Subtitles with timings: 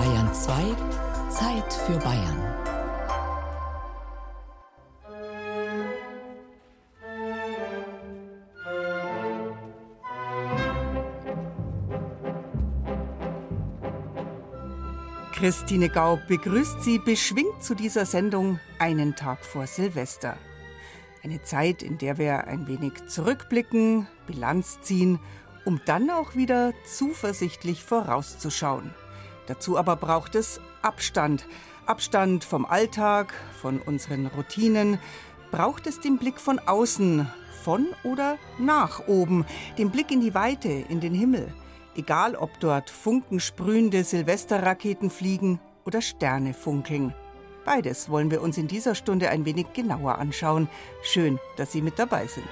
[0.00, 0.52] Bayern 2
[1.28, 2.54] Zeit für Bayern.
[15.34, 20.38] Christine Gaub begrüßt Sie beschwingt zu dieser Sendung einen Tag vor Silvester.
[21.22, 25.20] Eine Zeit, in der wir ein wenig zurückblicken, Bilanz ziehen,
[25.66, 28.94] um dann auch wieder zuversichtlich vorauszuschauen.
[29.50, 31.44] Dazu aber braucht es Abstand.
[31.84, 35.00] Abstand vom Alltag, von unseren Routinen.
[35.50, 37.28] Braucht es den Blick von außen,
[37.64, 39.44] von oder nach oben,
[39.76, 41.52] den Blick in die Weite, in den Himmel.
[41.96, 47.12] Egal, ob dort funkensprühende Silvesterraketen fliegen oder Sterne funkeln.
[47.64, 50.68] Beides wollen wir uns in dieser Stunde ein wenig genauer anschauen.
[51.02, 52.46] Schön, dass Sie mit dabei sind.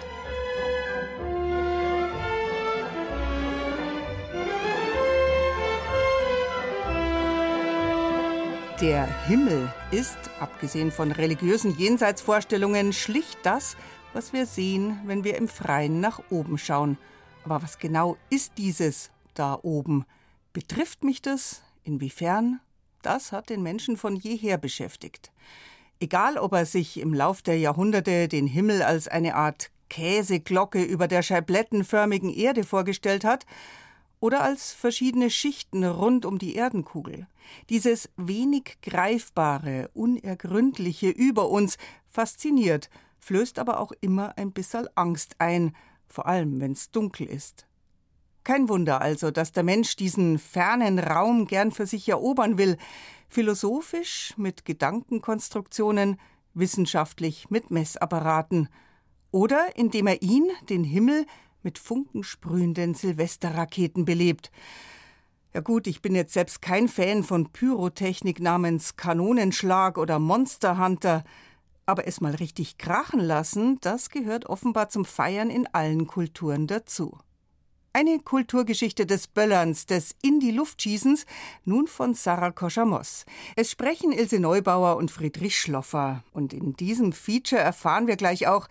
[8.81, 13.77] Der Himmel ist, abgesehen von religiösen Jenseitsvorstellungen, schlicht das,
[14.12, 16.97] was wir sehen, wenn wir im Freien nach oben schauen.
[17.45, 20.05] Aber was genau ist dieses da oben.
[20.53, 21.62] Betrifft mich das?
[21.83, 22.61] Inwiefern?
[23.03, 25.33] Das hat den Menschen von jeher beschäftigt.
[25.99, 31.09] Egal, ob er sich im Lauf der Jahrhunderte den Himmel als eine Art Käseglocke über
[31.09, 33.45] der scheiblettenförmigen Erde vorgestellt hat
[34.20, 37.27] oder als verschiedene Schichten rund um die Erdenkugel.
[37.70, 45.75] Dieses wenig greifbare, unergründliche über uns fasziniert, flößt aber auch immer ein bisschen Angst ein,
[46.06, 47.66] vor allem wenn's dunkel ist.
[48.44, 52.78] Kein Wunder also, dass der Mensch diesen fernen Raum gern für sich erobern will,
[53.28, 56.19] philosophisch mit Gedankenkonstruktionen,
[56.55, 58.69] wissenschaftlich mit Messapparaten
[59.30, 61.27] oder indem er ihn, den Himmel,
[61.62, 64.51] mit funkensprühenden Silvesterraketen belebt.
[65.55, 71.25] Ja gut, ich bin jetzt selbst kein Fan von Pyrotechnik namens Kanonenschlag oder Monster Hunter,
[71.87, 77.19] aber es mal richtig krachen lassen, das gehört offenbar zum Feiern in allen Kulturen dazu.
[77.94, 81.25] Eine Kulturgeschichte des Böllerns, des in die Luft schießens,
[81.65, 83.25] nun von Sarah Koschamos.
[83.56, 86.22] Es sprechen Ilse Neubauer und Friedrich Schloffer.
[86.32, 88.69] Und in diesem Feature erfahren wir gleich auch,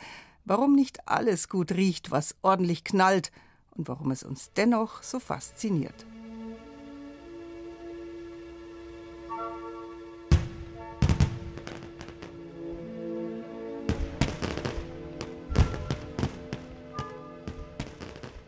[0.47, 3.31] warum nicht alles gut riecht, was ordentlich knallt
[3.75, 6.06] und warum es uns dennoch so fasziniert.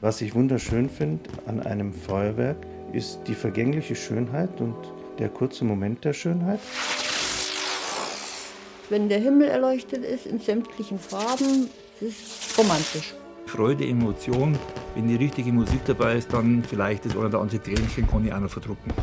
[0.02, 4.76] Was ich wunderschön finde an einem Feuerwerk, ist die vergängliche Schönheit und
[5.20, 6.62] der kurze Moment der Schönheit.
[8.90, 11.70] Wenn der Himmel erleuchtet ist in sämtlichen Farben,
[12.02, 13.14] ist es romantisch.
[13.46, 14.58] Freude, Emotion.
[14.96, 18.34] Wenn die richtige Musik dabei ist, dann vielleicht das eine oder andere Tränchen kann ich
[18.34, 18.94] auch noch verdrucken.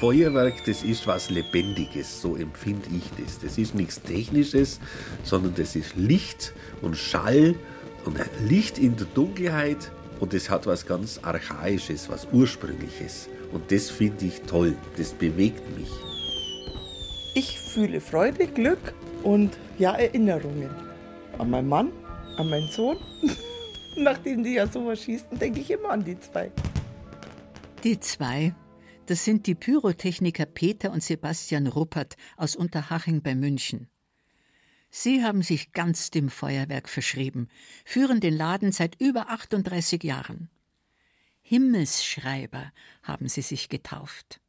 [0.00, 3.38] Feuerwerk, das ist was Lebendiges, so empfinde ich das.
[3.38, 4.80] Das ist nichts Technisches,
[5.22, 7.54] sondern das ist Licht und Schall
[8.04, 8.18] und
[8.48, 13.28] Licht in der Dunkelheit und es hat was ganz Archaisches, was Ursprüngliches.
[13.52, 15.90] Und das finde ich toll, das bewegt mich.
[17.34, 20.91] Ich fühle Freude, Glück und ja, Erinnerungen.
[21.42, 21.90] An meinen Mann,
[22.36, 22.98] an meinen Sohn.
[23.96, 26.52] Nachdem die ja sowas schießen, denke ich immer an die zwei.
[27.82, 28.54] Die zwei,
[29.06, 33.88] das sind die Pyrotechniker Peter und Sebastian Ruppert aus Unterhaching bei München.
[34.88, 37.48] Sie haben sich ganz dem Feuerwerk verschrieben,
[37.84, 40.48] führen den Laden seit über 38 Jahren.
[41.40, 42.70] Himmelsschreiber
[43.02, 44.40] haben sie sich getauft.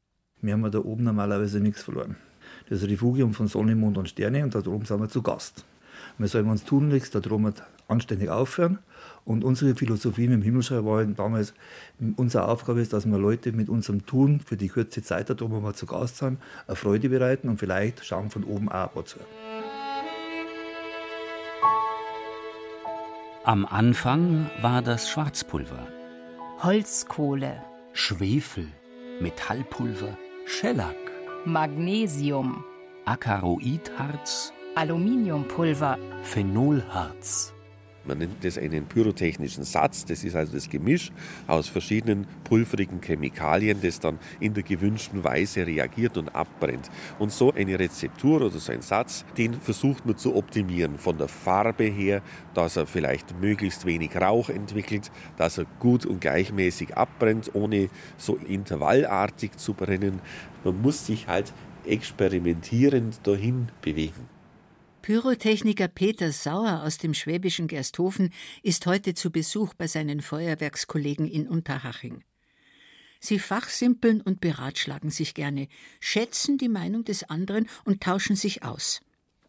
[0.42, 2.18] Wir haben da oben normalerweise nichts verloren.
[2.70, 5.66] Das ist Refugium von Sonne, Mond und Sterne und da oben sind wir zu Gast.
[6.18, 7.54] Wir sollen uns tun nichts, da droben
[7.88, 8.80] anständig aufhören.
[9.26, 11.54] Und unsere Philosophie mit dem Himmelschreiber war damals,
[12.18, 15.62] unsere Aufgabe ist, dass wir Leute mit unserem Tun für die kurze Zeit, da wo
[15.62, 19.20] wir zu Gast sind, eine Freude bereiten und vielleicht schauen von oben auch ein zu.
[23.46, 25.88] Am Anfang war das Schwarzpulver,
[26.62, 27.62] Holzkohle,
[27.92, 28.68] Schwefel,
[29.20, 30.96] Metallpulver, Schellack,
[31.46, 32.64] Magnesium,
[33.04, 37.54] Akaroidharz, Aluminiumpulver, Phenolharz.
[38.06, 40.04] Man nennt das einen pyrotechnischen Satz.
[40.04, 41.12] Das ist also das Gemisch
[41.46, 46.90] aus verschiedenen pulverigen Chemikalien, das dann in der gewünschten Weise reagiert und abbrennt.
[47.20, 50.98] Und so eine Rezeptur oder so ein Satz, den versucht man zu optimieren.
[50.98, 52.24] Von der Farbe her,
[52.56, 58.38] dass er vielleicht möglichst wenig Rauch entwickelt, dass er gut und gleichmäßig abbrennt, ohne so
[58.38, 60.20] intervallartig zu brennen.
[60.64, 61.54] Man muss sich halt
[61.86, 64.33] experimentierend dahin bewegen.
[65.04, 71.46] Pyrotechniker Peter Sauer aus dem schwäbischen Gersthofen ist heute zu Besuch bei seinen Feuerwerkskollegen in
[71.46, 72.24] Unterhaching.
[73.20, 75.68] Sie fachsimpeln und beratschlagen sich gerne,
[76.00, 79.02] schätzen die Meinung des anderen und tauschen sich aus.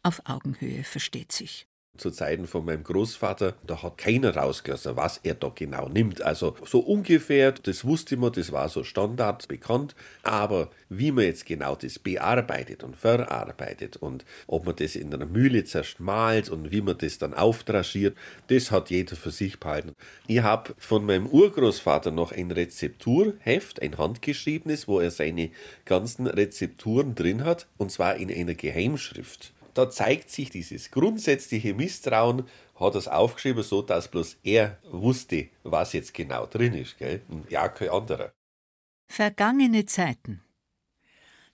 [0.02, 5.34] Auf Augenhöhe versteht sich zu Zeiten von meinem Großvater, da hat keiner rausgelassen, was er
[5.34, 6.22] da genau nimmt.
[6.22, 9.94] Also so ungefähr, das wusste man, das war so Standard bekannt.
[10.22, 15.26] Aber wie man jetzt genau das bearbeitet und verarbeitet und ob man das in einer
[15.26, 18.16] Mühle zerschmalt und wie man das dann aufdraschiert,
[18.48, 19.92] das hat jeder für sich behalten.
[20.26, 25.50] Ich habe von meinem Urgroßvater noch ein Rezepturheft, ein handgeschriebenes, wo er seine
[25.84, 32.48] ganzen Rezepturen drin hat, und zwar in einer Geheimschrift da zeigt sich dieses grundsätzliche Misstrauen,
[32.76, 37.22] hat es aufgeschrieben, so dass bloß er wusste, was jetzt genau drin ist, gell?
[37.28, 38.32] Und ja, kein anderer.
[39.06, 40.42] Vergangene Zeiten.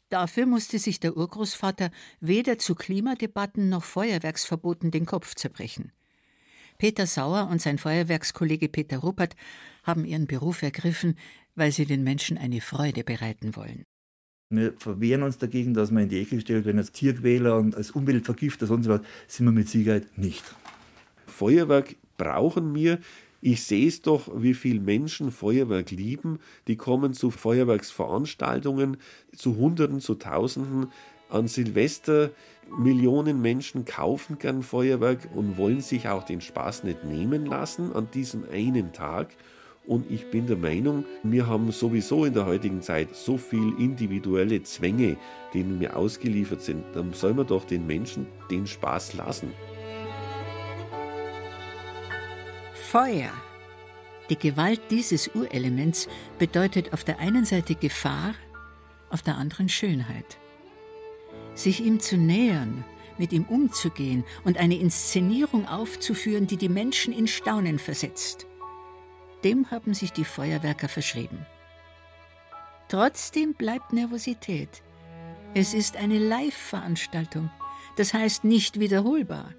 [0.08, 1.90] Dafür musste sich der Urgroßvater
[2.20, 5.92] weder zu Klimadebatten noch Feuerwerksverboten den Kopf zerbrechen.
[6.78, 9.36] Peter Sauer und sein Feuerwerkskollege Peter Ruppert
[9.84, 11.16] haben ihren Beruf ergriffen,
[11.54, 13.84] weil sie den Menschen eine Freude bereiten wollen.
[14.52, 17.92] Wir verwehren uns dagegen, dass man in die Ecke gestellt werden als Tierquäler und als
[17.92, 20.42] Umweltvergifter, sonst was, sind wir mit Sicherheit nicht.
[21.24, 22.98] Feuerwerk brauchen wir.
[23.40, 26.40] Ich sehe es doch, wie viele Menschen Feuerwerk lieben.
[26.66, 28.96] Die kommen zu Feuerwerksveranstaltungen,
[29.36, 30.88] zu Hunderten, zu Tausenden.
[31.28, 32.30] An Silvester
[32.76, 38.08] Millionen Menschen kaufen gern Feuerwerk und wollen sich auch den Spaß nicht nehmen lassen an
[38.12, 39.28] diesem einen Tag.
[39.90, 44.62] Und ich bin der Meinung, wir haben sowieso in der heutigen Zeit so viel individuelle
[44.62, 45.16] Zwänge,
[45.52, 46.84] denen wir ausgeliefert sind.
[46.94, 49.52] Dann soll man doch den Menschen den Spaß lassen.
[52.72, 53.32] Feuer.
[54.28, 56.06] Die Gewalt dieses Urelements
[56.38, 58.34] bedeutet auf der einen Seite Gefahr,
[59.10, 60.38] auf der anderen Schönheit.
[61.56, 62.84] Sich ihm zu nähern,
[63.18, 68.46] mit ihm umzugehen und eine Inszenierung aufzuführen, die die Menschen in Staunen versetzt
[69.44, 71.46] dem haben sich die Feuerwerker verschrieben.
[72.88, 74.82] Trotzdem bleibt Nervosität.
[75.54, 77.50] Es ist eine Live-Veranstaltung,
[77.96, 79.54] das heißt nicht wiederholbar.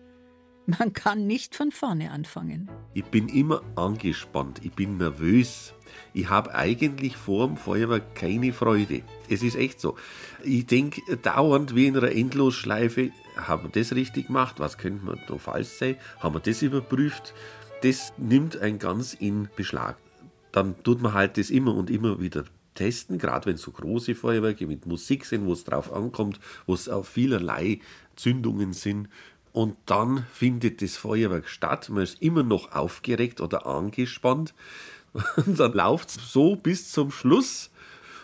[0.68, 2.70] Man kann nicht von vorne anfangen.
[2.94, 5.74] Ich bin immer angespannt, ich bin nervös.
[6.14, 9.02] Ich habe eigentlich vor dem Feuerwerk keine Freude.
[9.30, 9.98] Es ist echt so.
[10.44, 14.60] Ich denke dauernd wie in einer Endlosschleife, haben wir das richtig gemacht?
[14.60, 15.96] Was könnte man da falsch sein?
[16.20, 17.34] Haben wir das überprüft?
[17.82, 19.98] Das nimmt ein ganz in Beschlag.
[20.52, 22.46] Dann tut man halt das immer und immer wieder
[22.76, 26.90] testen, gerade wenn so große Feuerwerke mit Musik sind, wo es drauf ankommt, wo es
[26.90, 27.80] auf vielerlei
[28.16, 29.10] Zündungen sind.
[29.54, 31.90] Und dann findet das Feuerwerk statt.
[31.90, 34.54] Man ist immer noch aufgeregt oder angespannt.
[35.46, 37.70] Und dann läuft es so bis zum Schluss.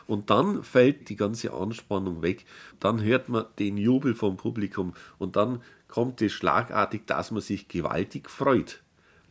[0.06, 2.46] Und dann fällt die ganze Anspannung weg.
[2.80, 4.94] Dann hört man den Jubel vom Publikum.
[5.18, 8.82] Und dann kommt es schlagartig, dass man sich gewaltig freut.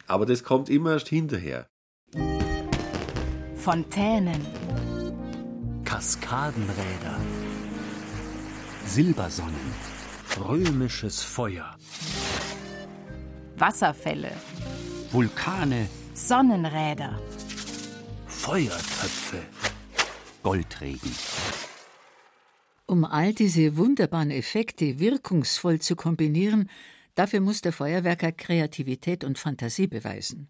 [0.06, 1.66] Aber das kommt immer erst hinterher.
[3.56, 4.46] Fontänen.
[5.84, 7.20] Kaskadenräder.
[8.84, 9.74] Silbersonnen.
[10.38, 11.76] Römisches Feuer.
[13.56, 14.30] Wasserfälle.
[15.10, 15.88] Vulkane.
[16.14, 17.18] Sonnenräder.
[18.26, 19.38] Feuertöpfe.
[20.42, 21.12] Goldregen.
[22.86, 26.70] Um all diese wunderbaren Effekte wirkungsvoll zu kombinieren,
[27.16, 30.48] Dafür muss der Feuerwerker Kreativität und Fantasie beweisen.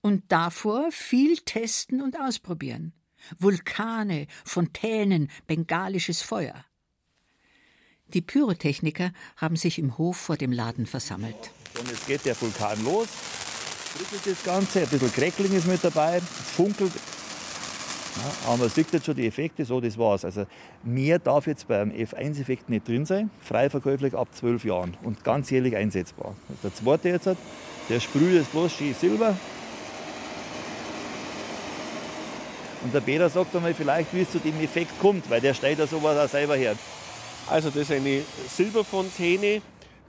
[0.00, 2.94] Und davor viel testen und ausprobieren.
[3.38, 6.64] Vulkane, Fontänen, bengalisches Feuer.
[8.08, 11.50] Die Pyrotechniker haben sich im Hof vor dem Laden versammelt.
[11.78, 13.08] Und jetzt geht der Vulkan los,
[13.96, 16.92] prickelt das Ganze, ein bisschen Crackling ist mit dabei, funkelt,
[18.46, 20.24] aber man sieht jetzt schon die Effekte, so das war's.
[20.24, 20.46] Also
[20.82, 25.76] mehr darf jetzt beim F1-Effekt nicht drin sein, frei verkäuflich ab 12 Jahren und ganzjährig
[25.76, 26.34] einsetzbar.
[26.62, 27.28] Der zweite jetzt,
[27.88, 29.36] der sprüht jetzt bloß schön Silber.
[32.84, 35.78] Und der Peter sagt einmal vielleicht, wie es zu dem Effekt kommt, weil der stellt
[35.78, 36.76] ja sowas auch selber her.
[37.48, 39.62] Also das ist eine Silberfontäne,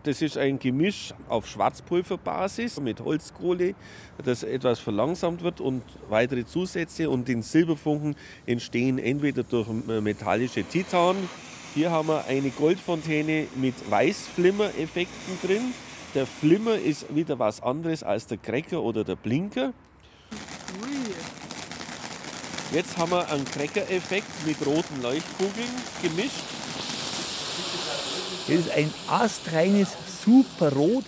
[0.06, 3.74] das ist ein Gemisch auf Schwarzpulverbasis mit Holzkohle,
[4.24, 7.10] das etwas verlangsamt wird und weitere Zusätze.
[7.10, 11.16] Und den Silberfunken entstehen entweder durch metallische Titan.
[11.74, 15.74] Hier haben wir eine Goldfontäne mit Weißflimmer-Effekten drin.
[16.14, 19.74] Der Flimmer ist wieder was anderes als der Cracker oder der Blinker.
[22.72, 25.70] Jetzt haben wir einen Cracker-Effekt mit roten Leuchtkugeln
[26.02, 26.44] gemischt.
[28.48, 29.90] Das ist ein astreines,
[30.24, 31.06] super Rot.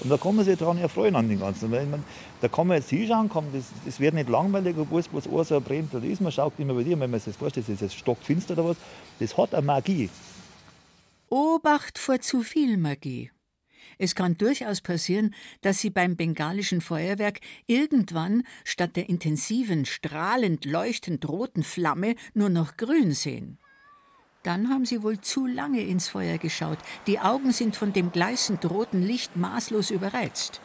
[0.00, 1.72] Und da kann man sich daran erfreuen an den Ganzen.
[1.72, 2.04] Weil man,
[2.40, 5.60] da kann man jetzt hinschauen, kann, das, das wird nicht langweilig, obwohl es bloß so
[5.60, 6.20] brennt oder ist.
[6.20, 8.66] Man schaut immer bei dir, wenn man sich das vorstellt, das ist jetzt stockfinster oder
[8.66, 8.76] was.
[9.18, 10.08] Das hat eine Magie.
[11.30, 13.32] Obacht vor zu viel Magie.
[13.98, 21.28] Es kann durchaus passieren, dass Sie beim bengalischen Feuerwerk irgendwann statt der intensiven, strahlend leuchtend
[21.28, 23.58] roten Flamme nur noch grün sehen.
[24.42, 26.78] Dann haben Sie wohl zu lange ins Feuer geschaut.
[27.06, 30.60] Die Augen sind von dem gleißend roten Licht maßlos überreizt.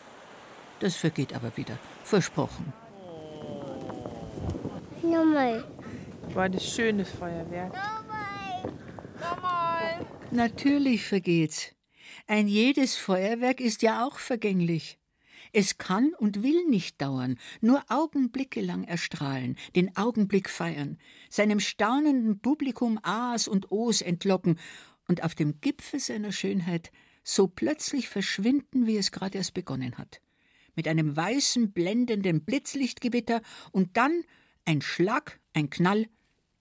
[0.80, 1.77] Das vergeht aber wieder.
[2.03, 2.74] Versprochen.
[5.01, 5.63] Nochmal.
[6.34, 7.74] War das schönes Feuerwerk.
[10.32, 11.72] Natürlich vergeht's.
[12.27, 14.98] Ein jedes Feuerwerk ist ja auch vergänglich.
[15.55, 20.98] Es kann und will nicht dauern, nur Augenblicke lang erstrahlen, den Augenblick feiern,
[21.29, 24.60] seinem staunenden Publikum A's und O's entlocken
[25.07, 26.91] und auf dem Gipfel seiner Schönheit
[27.24, 30.22] so plötzlich verschwinden, wie es gerade erst begonnen hat.
[30.75, 33.41] Mit einem weißen, blendenden Blitzlichtgewitter
[33.72, 34.24] und dann
[34.65, 36.07] ein Schlag, ein Knall,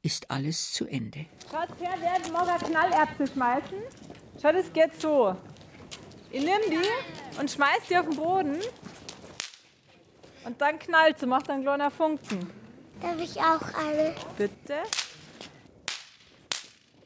[0.03, 1.27] ist alles zu Ende.
[1.51, 3.79] Schaut her, werden morgen Knallerbsen schmeißen.
[4.41, 5.35] Schaut, es geht so.
[6.33, 8.57] Ich nehme die und schmeiß die auf den Boden.
[10.45, 12.51] Und dann knallt sie, macht einen kleiner Funken.
[13.01, 14.15] Darf ich auch alle?
[14.39, 14.79] Bitte?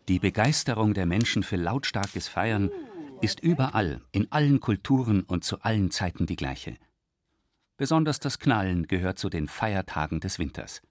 [0.09, 2.71] Die Begeisterung der Menschen für lautstarkes Feiern
[3.21, 6.77] ist überall, in allen Kulturen und zu allen Zeiten die gleiche.
[7.77, 10.83] Besonders das Knallen gehört zu den Feiertagen des Winters.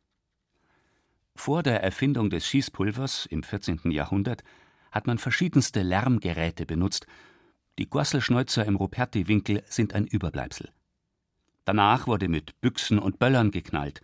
[1.35, 3.91] Vor der Erfindung des Schießpulvers im 14.
[3.91, 4.43] Jahrhundert
[4.91, 7.07] hat man verschiedenste Lärmgeräte benutzt.
[7.77, 10.70] Die Gosselschneuzer im Ruperti-Winkel sind ein Überbleibsel.
[11.65, 14.01] Danach wurde mit Büchsen und Böllern geknallt,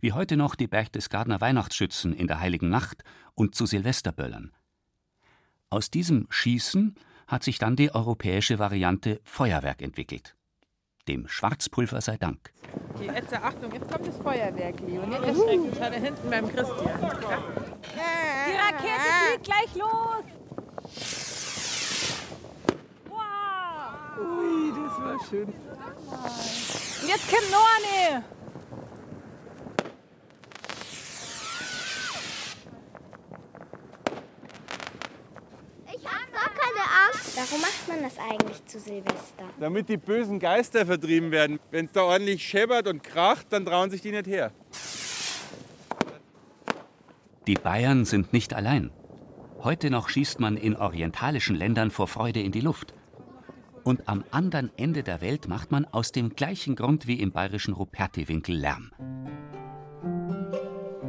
[0.00, 4.52] wie heute noch die Berchtesgadener Weihnachtsschützen in der Heiligen Nacht und zu Silvesterböllern.
[5.68, 6.94] Aus diesem Schießen
[7.26, 10.34] hat sich dann die europäische Variante Feuerwerk entwickelt.
[11.06, 12.52] Dem Schwarzpulver sei Dank.
[12.94, 15.04] Okay, jetzt Achtung, jetzt kommt das Feuerwerk, Leo.
[15.06, 17.00] Nicht erschrecken, schau da hinten beim Christian.
[18.46, 20.39] Die Rakete fliegt gleich los.
[24.20, 25.48] Ui, das war schön.
[25.48, 28.24] Und jetzt kommt noch eine.
[35.92, 37.36] Ich hab gar keine Angst.
[37.36, 39.44] Warum macht man das eigentlich zu Silvester?
[39.58, 41.58] Damit die bösen Geister vertrieben werden.
[41.70, 44.52] Wenn es da ordentlich scheppert und kracht, dann trauen sich die nicht her.
[47.46, 48.90] Die Bayern sind nicht allein.
[49.62, 52.94] Heute noch schießt man in orientalischen Ländern vor Freude in die Luft.
[53.84, 57.74] Und am anderen Ende der Welt macht man aus dem gleichen Grund wie im bayerischen
[57.74, 58.90] Ruperti-Winkel Lärm.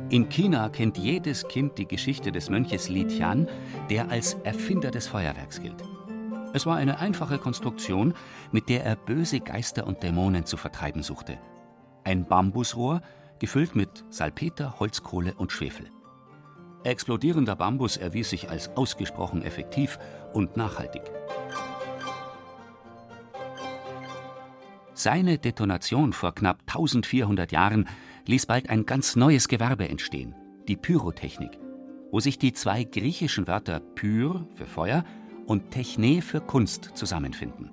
[0.09, 3.47] In China kennt jedes Kind die Geschichte des Mönches Li Tian,
[3.89, 5.81] der als Erfinder des Feuerwerks gilt.
[6.53, 8.13] Es war eine einfache Konstruktion,
[8.51, 11.37] mit der er böse Geister und Dämonen zu vertreiben suchte.
[12.03, 13.01] Ein Bambusrohr,
[13.39, 15.89] gefüllt mit Salpeter, Holzkohle und Schwefel.
[16.83, 19.97] Explodierender Bambus erwies sich als ausgesprochen effektiv
[20.33, 21.03] und nachhaltig.
[25.03, 27.87] Seine Detonation vor knapp 1400 Jahren
[28.27, 30.35] ließ bald ein ganz neues Gewerbe entstehen,
[30.67, 31.57] die Pyrotechnik,
[32.11, 35.03] wo sich die zwei griechischen Wörter Pyr für Feuer
[35.47, 37.71] und Techne für Kunst zusammenfinden.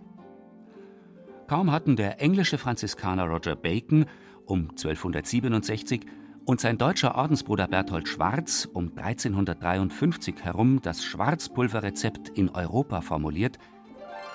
[1.49, 4.07] Kaum hatten der englische Franziskaner Roger Bacon
[4.47, 6.07] um 1267
[6.47, 13.59] und sein deutscher Ordensbruder Berthold Schwarz um 1353 herum das Schwarzpulverrezept in Europa formuliert,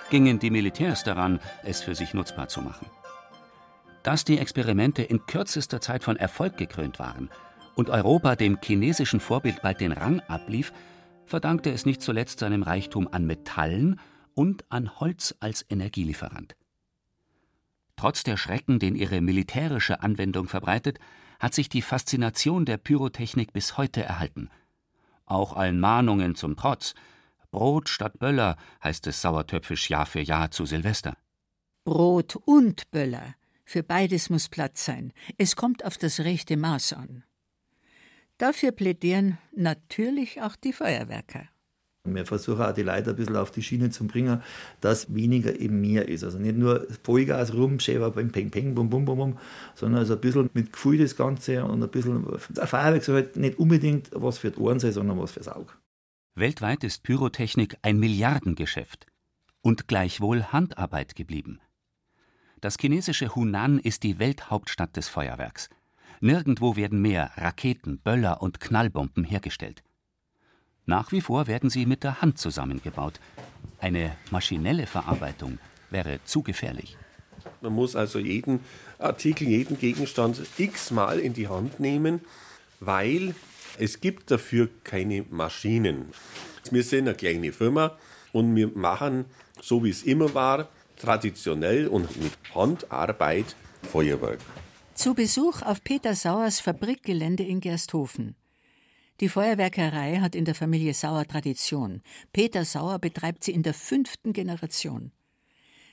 [0.10, 2.88] gingen die Militärs daran, es für sich nutzbar zu machen.
[4.04, 7.30] Dass die Experimente in kürzester Zeit von Erfolg gekrönt waren
[7.76, 10.74] und Europa dem chinesischen Vorbild bald den Rang ablief,
[11.26, 14.00] verdankte es nicht zuletzt seinem Reichtum an Metallen
[14.36, 16.56] und an Holz als Energielieferant.
[17.96, 21.00] Trotz der Schrecken, den ihre militärische Anwendung verbreitet,
[21.40, 24.50] hat sich die Faszination der Pyrotechnik bis heute erhalten.
[25.26, 26.96] Auch allen Mahnungen zum Trotz
[27.54, 31.16] Brot statt Böller heißt es sauertöpfisch Jahr für Jahr zu Silvester.
[31.86, 33.36] Brot und Böller.
[33.64, 35.14] Für beides muss Platz sein.
[35.38, 37.24] Es kommt auf das rechte Maß an.
[38.40, 41.48] Dafür plädieren natürlich auch die Feuerwerker.
[42.06, 44.42] Wir versuchen auch die Leute ein bisschen auf die Schiene zu bringen,
[44.82, 46.24] dass weniger eben mehr ist.
[46.24, 49.38] Also nicht nur Vollgas rum, schäfer beim Peng Peng, bum bum bum bum,
[49.76, 53.36] sondern also ein bisschen mit Gefühl das Ganze und ein bisschen, ein Feuerwerk soll halt
[53.38, 55.72] nicht unbedingt was für die Ohren sein, sondern was fürs Auge.
[56.36, 59.06] Weltweit ist Pyrotechnik ein Milliardengeschäft
[59.62, 61.62] und gleichwohl Handarbeit geblieben.
[62.60, 65.70] Das chinesische Hunan ist die Welthauptstadt des Feuerwerks.
[66.22, 69.84] Nirgendwo werden mehr Raketen, Böller und Knallbomben hergestellt.
[70.88, 73.20] Nach wie vor werden sie mit der Hand zusammengebaut.
[73.80, 75.60] Eine maschinelle Verarbeitung
[75.92, 76.98] wäre zu gefährlich.
[77.62, 78.62] Man muss also jeden
[78.98, 82.22] Artikel, jeden Gegenstand x-mal in die Hand nehmen,
[82.80, 83.36] weil
[83.80, 86.08] es gibt dafür keine Maschinen.
[86.72, 87.98] Wir sind eine kleine Firma
[88.32, 89.25] und wir machen,
[89.62, 93.56] so wie es immer war, traditionell und mit Handarbeit
[93.92, 94.39] Feuerwerk.
[94.94, 98.36] Zu Besuch auf Peter Sauers Fabrikgelände in Gersthofen.
[99.20, 102.01] Die Feuerwerkerei hat in der Familie Sauer Tradition.
[102.32, 105.12] Peter Sauer betreibt sie in der fünften Generation.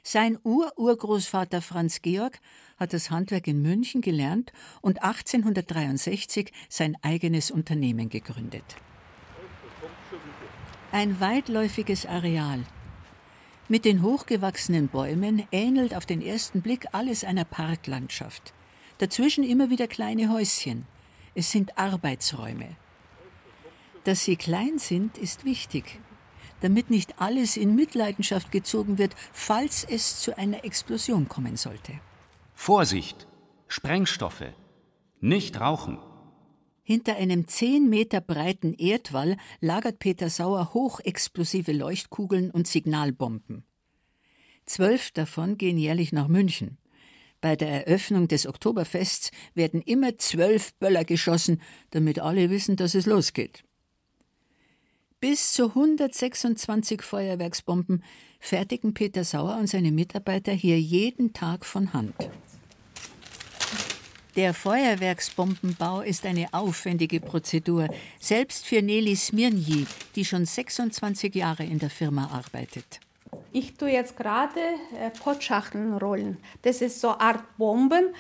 [0.03, 2.41] Sein Ururgroßvater Franz Georg
[2.79, 8.65] hat das Handwerk in München gelernt und 1863 sein eigenes Unternehmen gegründet.
[10.93, 12.65] Ein weitläufiges Areal.
[13.69, 18.53] Mit den hochgewachsenen Bäumen ähnelt auf den ersten Blick alles einer Parklandschaft.
[18.99, 20.87] Dazwischen immer wieder kleine Häuschen.
[21.35, 22.77] Es sind Arbeitsräume.
[24.05, 26.01] Dass sie klein sind, ist wichtig,
[26.61, 31.93] damit nicht alles in Mitleidenschaft gezogen wird, falls es zu einer Explosion kommen sollte.
[32.55, 33.27] Vorsicht!
[33.69, 34.53] Sprengstoffe!
[35.21, 35.99] Nicht rauchen!
[36.83, 43.65] Hinter einem zehn Meter breiten Erdwall lagert Peter Sauer hochexplosive Leuchtkugeln und Signalbomben.
[44.67, 46.79] Zwölf davon gehen jährlich nach München.
[47.41, 53.07] Bei der Eröffnung des Oktoberfests werden immer zwölf Böller geschossen, damit alle wissen, dass es
[53.07, 53.65] losgeht.
[55.21, 58.03] Bis zu 126 Feuerwerksbomben
[58.39, 62.15] fertigen Peter Sauer und seine Mitarbeiter hier jeden Tag von Hand.
[64.35, 69.87] Der Feuerwerksbombenbau ist eine aufwendige Prozedur, selbst für Nelly Smirnji,
[70.17, 73.01] die schon 26 Jahre in der Firma arbeitet.
[73.53, 74.61] Ich tue jetzt gerade
[74.99, 76.39] äh, Potschachteln rollen.
[76.63, 78.15] Das ist so eine Art Bomben,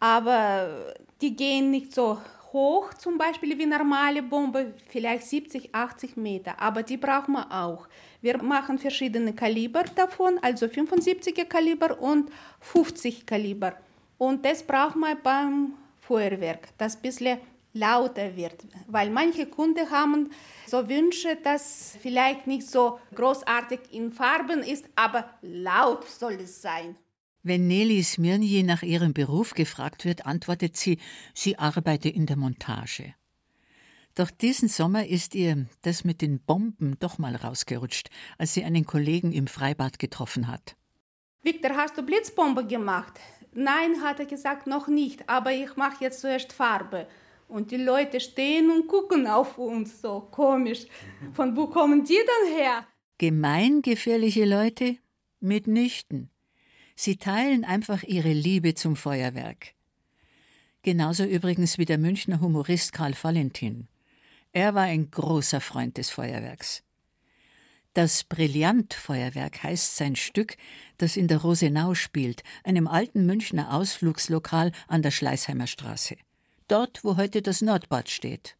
[0.00, 2.18] aber die gehen nicht so
[2.52, 7.88] hoch, zum Beispiel wie normale Bombe, vielleicht 70, 80 Meter, aber die brauchen wir auch.
[8.20, 12.30] Wir machen verschiedene Kaliber davon, also 75er Kaliber und
[12.60, 13.74] 50 Kaliber.
[14.18, 17.38] Und das brauchen wir beim Feuerwerk, das ein bisschen
[17.72, 20.30] lauter wird, weil manche Kunden haben
[20.66, 26.96] so Wünsche, dass vielleicht nicht so großartig in Farben ist, aber laut soll es sein.
[27.42, 30.98] Wenn Nelly Smirnji nach ihrem Beruf gefragt wird, antwortet sie,
[31.32, 33.14] sie arbeite in der Montage.
[34.14, 38.84] Doch diesen Sommer ist ihr das mit den Bomben doch mal rausgerutscht, als sie einen
[38.84, 40.76] Kollegen im Freibad getroffen hat.
[41.42, 43.18] Victor, hast du Blitzbombe gemacht?
[43.54, 47.06] Nein, hat er gesagt, noch nicht, aber ich mache jetzt zuerst Farbe.
[47.48, 50.86] Und die Leute stehen und gucken auf uns, so komisch.
[51.32, 52.86] Von wo kommen die denn her?
[53.18, 54.98] Gemeingefährliche Leute?
[55.40, 56.30] Mitnichten.
[57.02, 59.72] Sie teilen einfach ihre Liebe zum Feuerwerk.
[60.82, 63.88] Genauso übrigens wie der Münchner Humorist Karl Valentin.
[64.52, 66.84] Er war ein großer Freund des Feuerwerks.
[67.94, 70.58] Das Brillantfeuerwerk heißt sein Stück,
[70.98, 76.16] das in der Rosenau spielt, einem alten Münchner Ausflugslokal an der Schleißheimer Straße.
[76.68, 78.58] Dort, wo heute das Nordbad steht.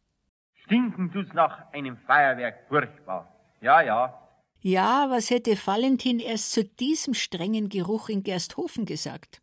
[0.63, 3.31] Stinken tut's nach einem Feuerwerk furchtbar.
[3.61, 4.30] Ja, ja,
[4.61, 9.41] ja, was hätte Valentin erst zu diesem strengen Geruch in Gersthofen gesagt?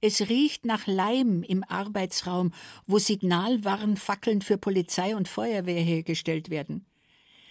[0.00, 2.52] Es riecht nach Leim im Arbeitsraum,
[2.86, 6.86] wo Signalwarnfackeln für Polizei und Feuerwehr hergestellt werden.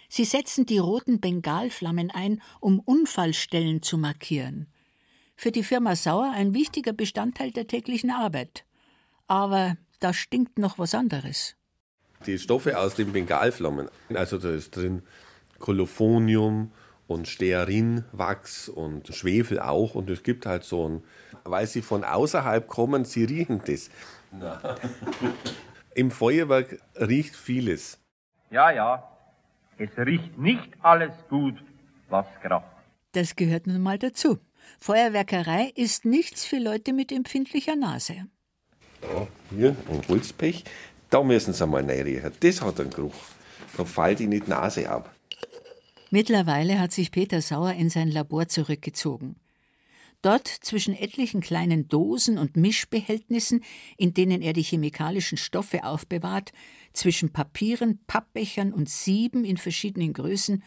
[0.08, 4.68] Sie setzen die roten Bengalflammen ein, um Unfallstellen zu markieren.
[5.36, 8.64] Für die Firma Sauer ein wichtiger Bestandteil der täglichen Arbeit.
[9.26, 11.56] Aber da stinkt noch was anderes.
[12.26, 15.02] Die Stoffe aus den Bengalflammen, also da ist drin
[15.58, 16.70] Kolophonium,
[17.06, 19.94] und Stearinwachs und Schwefel auch.
[19.94, 21.04] Und es gibt halt so ein,
[21.44, 23.90] weil sie von außerhalb kommen, sie riechen das.
[25.94, 27.98] Im Feuerwerk riecht vieles.
[28.50, 29.08] Ja, ja,
[29.78, 31.54] es riecht nicht alles gut,
[32.08, 32.64] was kracht.
[33.12, 34.38] Das gehört nun mal dazu.
[34.80, 38.26] Feuerwerkerei ist nichts für Leute mit empfindlicher Nase.
[39.02, 40.64] Ja, hier ein Holzpech,
[41.10, 42.32] da müssen sie mal reinriechen.
[42.40, 43.14] Das hat einen Geruch.
[43.76, 45.13] Da fällt ihnen die Nase ab.
[46.10, 49.36] Mittlerweile hat sich Peter Sauer in sein Labor zurückgezogen.
[50.22, 53.62] Dort zwischen etlichen kleinen Dosen und Mischbehältnissen,
[53.98, 56.52] in denen er die chemikalischen Stoffe aufbewahrt,
[56.94, 60.62] zwischen Papieren, Pappbechern und Sieben in verschiedenen Größen,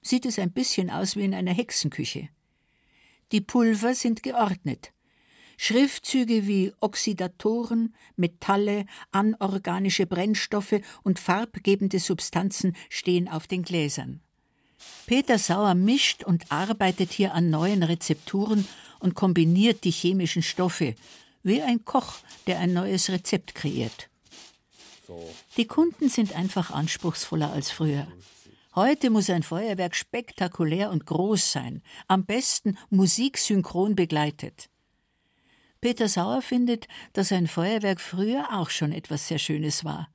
[0.00, 2.30] sieht es ein bisschen aus wie in einer Hexenküche.
[3.32, 4.92] Die Pulver sind geordnet.
[5.58, 14.22] Schriftzüge wie Oxidatoren, Metalle, anorganische Brennstoffe und farbgebende Substanzen stehen auf den Gläsern.
[15.06, 18.66] Peter Sauer mischt und arbeitet hier an neuen Rezepturen
[19.00, 20.94] und kombiniert die chemischen Stoffe,
[21.42, 22.14] wie ein Koch,
[22.46, 24.08] der ein neues Rezept kreiert.
[25.56, 28.06] Die Kunden sind einfach anspruchsvoller als früher.
[28.74, 34.70] Heute muss ein Feuerwerk spektakulär und groß sein, am besten musiksynchron begleitet.
[35.82, 40.08] Peter Sauer findet, dass ein Feuerwerk früher auch schon etwas sehr Schönes war.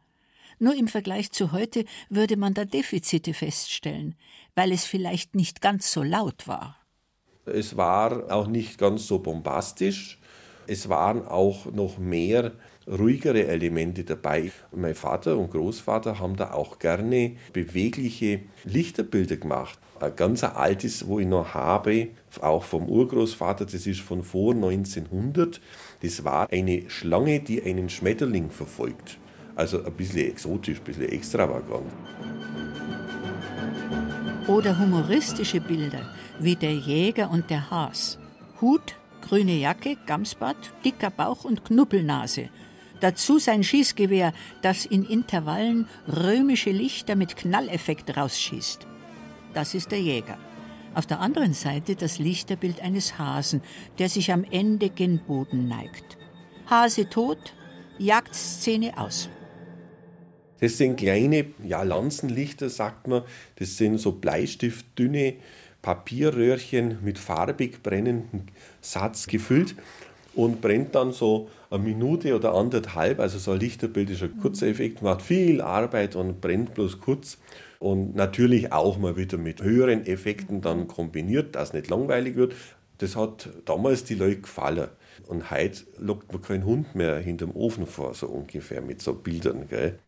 [0.60, 4.16] Nur im Vergleich zu heute würde man da Defizite feststellen,
[4.56, 6.78] weil es vielleicht nicht ganz so laut war.
[7.46, 10.20] Es war auch nicht ganz so bombastisch.
[10.66, 12.54] Es waren auch noch mehr
[12.88, 14.52] ruhigere Elemente dabei.
[14.72, 19.80] Mein Vater und Großvater haben da auch gerne bewegliche Lichterbilder gemacht.
[20.00, 22.10] Ein ganz altes, wo ich noch habe,
[22.42, 25.62] auch vom Urgroßvater, das ist von vor 1900.
[26.02, 29.20] Das war eine Schlange, die einen Schmetterling verfolgt.
[29.58, 31.92] Also ein bisschen exotisch, ein bisschen extravagant.
[34.48, 38.20] Oder humoristische Bilder wie der Jäger und der Has.
[38.62, 42.50] Hut, grüne Jacke, Gamsbart, dicker Bauch und Knuppelnase.
[43.00, 48.86] Dazu sein Schießgewehr, das in Intervallen römische Lichter mit Knalleffekt rausschießt.
[49.56, 50.38] Das ist der Jäger.
[50.94, 53.62] Auf der anderen Seite das Lichterbild eines Hasen,
[53.98, 56.18] der sich am Ende gen Boden neigt.
[56.68, 57.56] Hase tot,
[57.98, 59.30] Jagdszene aus.
[60.60, 63.24] Das sind kleine ja, Lanzenlichter, sagt man.
[63.58, 65.36] Das sind so bleistiftdünne
[65.82, 68.44] Papierröhrchen mit farbig brennendem
[68.82, 69.76] Satz gefüllt
[70.36, 73.20] und brennt dann so eine Minute oder anderthalb.
[73.20, 77.38] Also so ein Lichterbild ist ein kurzer Effekt, macht viel Arbeit und brennt bloß kurz.
[77.80, 82.54] Und natürlich auch mal wieder mit höheren Effekten dann kombiniert, dass es nicht langweilig wird.
[82.98, 84.90] Das hat damals die Leute gefallen.
[85.28, 89.68] Und heute lockt man keinen Hund mehr hinterm Ofen vor, so ungefähr mit so Bildern.
[89.68, 90.00] Gell?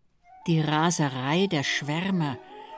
[0.47, 2.37] Die Raserei der Schwärmer,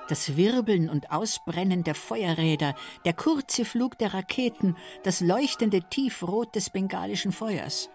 [0.09, 6.69] das Wirbeln und Ausbrennen der Feuerräder, der kurze Flug der Raketen, das leuchtende Tiefrot des
[6.69, 7.89] bengalischen Feuers.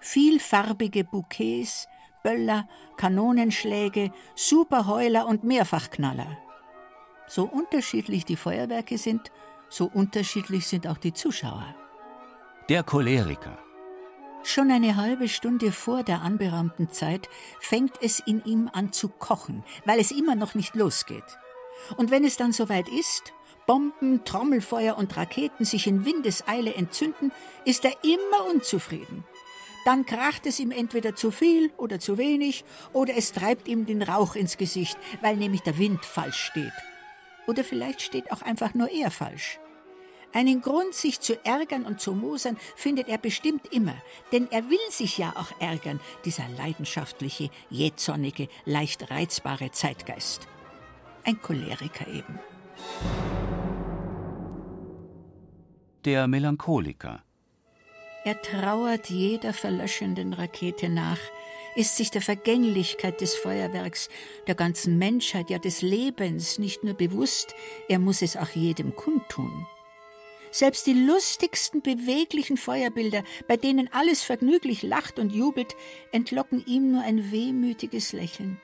[0.00, 1.88] Vielfarbige Bouquets,
[2.22, 6.36] Böller, Kanonenschläge, Superheuler und Mehrfachknaller.
[7.28, 9.32] So unterschiedlich die Feuerwerke sind,
[9.68, 11.74] so unterschiedlich sind auch die Zuschauer.
[12.68, 13.65] Der Choleriker.
[14.48, 17.28] Schon eine halbe Stunde vor der anberaumten Zeit
[17.58, 21.24] fängt es in ihm an zu kochen, weil es immer noch nicht losgeht.
[21.96, 23.32] Und wenn es dann soweit ist,
[23.66, 27.32] Bomben, Trommelfeuer und Raketen sich in Windeseile entzünden,
[27.64, 29.24] ist er immer unzufrieden.
[29.84, 34.00] Dann kracht es ihm entweder zu viel oder zu wenig, oder es treibt ihm den
[34.00, 36.72] Rauch ins Gesicht, weil nämlich der Wind falsch steht.
[37.48, 39.58] Oder vielleicht steht auch einfach nur er falsch.
[40.32, 43.94] Einen Grund, sich zu ärgern und zu mosern, findet er bestimmt immer,
[44.32, 50.46] denn er will sich ja auch ärgern, dieser leidenschaftliche, jähzornige, leicht reizbare Zeitgeist.
[51.24, 52.38] Ein Choleriker eben.
[56.04, 57.22] Der Melancholiker.
[58.24, 61.18] Er trauert jeder verlöschenden Rakete nach,
[61.76, 64.08] ist sich der Vergänglichkeit des Feuerwerks,
[64.46, 67.54] der ganzen Menschheit, ja des Lebens nicht nur bewusst,
[67.88, 69.66] er muss es auch jedem kundtun.
[70.56, 75.76] Selbst die lustigsten, beweglichen Feuerbilder, bei denen alles vergnüglich lacht und jubelt,
[76.12, 78.58] entlocken ihm nur ein wehmütiges Lächeln.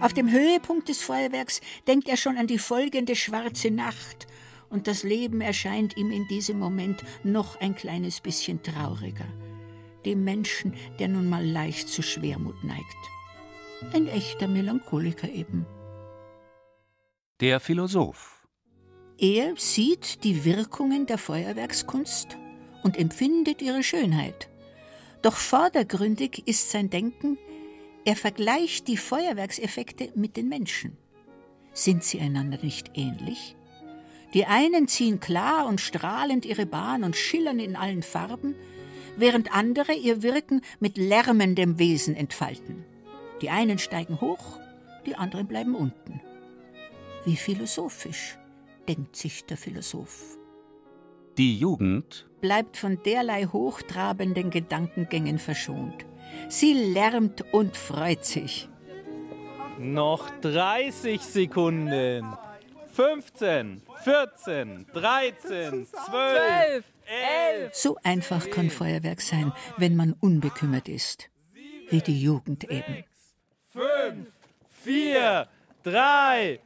[0.00, 4.26] Auf dem Höhepunkt des Feuerwerks denkt er schon an die folgende schwarze Nacht,
[4.68, 9.28] und das Leben erscheint ihm in diesem Moment noch ein kleines bisschen trauriger.
[10.04, 12.82] Dem Menschen, der nun mal leicht zu Schwermut neigt.
[13.92, 15.66] Ein echter Melancholiker eben.
[17.38, 18.35] Der Philosoph.
[19.18, 22.36] Er sieht die Wirkungen der Feuerwerkskunst
[22.82, 24.50] und empfindet ihre Schönheit.
[25.22, 27.38] Doch vordergründig ist sein Denken,
[28.04, 30.98] er vergleicht die Feuerwerkseffekte mit den Menschen.
[31.72, 33.56] Sind sie einander nicht ähnlich?
[34.34, 38.54] Die einen ziehen klar und strahlend ihre Bahn und schillern in allen Farben,
[39.16, 42.84] während andere ihr Wirken mit lärmendem Wesen entfalten.
[43.40, 44.60] Die einen steigen hoch,
[45.06, 46.20] die anderen bleiben unten.
[47.24, 48.36] Wie philosophisch
[48.88, 50.38] denkt sich der Philosoph.
[51.38, 56.06] Die Jugend bleibt von derlei hochtrabenden Gedankengängen verschont.
[56.48, 58.68] Sie lärmt und freut sich.
[59.78, 62.24] Noch 30 Sekunden.
[62.92, 66.84] 15, 14, 13, 12,
[67.52, 67.74] 11.
[67.74, 71.28] So einfach kann Feuerwerk sein, wenn man unbekümmert ist.
[71.90, 73.04] Wie die Jugend eben.
[73.68, 74.28] 5,
[74.70, 75.46] 4,
[75.82, 76.60] 3,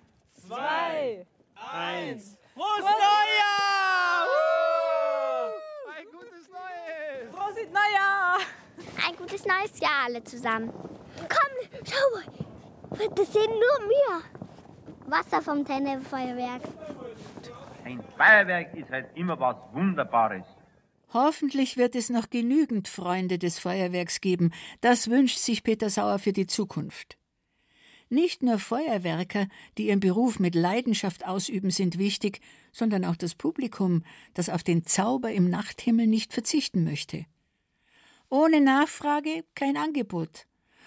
[0.46, 1.26] 2,
[1.72, 2.36] Eins.
[2.54, 4.26] Prost Neujahr!
[4.26, 5.50] Uh!
[5.96, 7.30] Ein gutes Neues!
[7.32, 8.38] Prost Neujahr!
[9.06, 10.72] Ein gutes neues Jahr alle zusammen.
[11.16, 13.08] Komm, schau mal.
[13.14, 14.22] Das sehen nur wir.
[15.06, 16.62] Wasser vom Tennefeuerwerk.
[17.84, 20.44] Ein Feuerwerk ist halt immer was Wunderbares.
[21.12, 24.52] Hoffentlich wird es noch genügend Freunde des Feuerwerks geben.
[24.80, 27.19] Das wünscht sich Peter Sauer für die Zukunft.
[28.12, 29.46] Nicht nur Feuerwerker,
[29.78, 32.40] die ihren Beruf mit Leidenschaft ausüben, sind wichtig,
[32.72, 34.02] sondern auch das Publikum,
[34.34, 37.24] das auf den Zauber im Nachthimmel nicht verzichten möchte.
[38.28, 40.46] Ohne Nachfrage kein Angebot.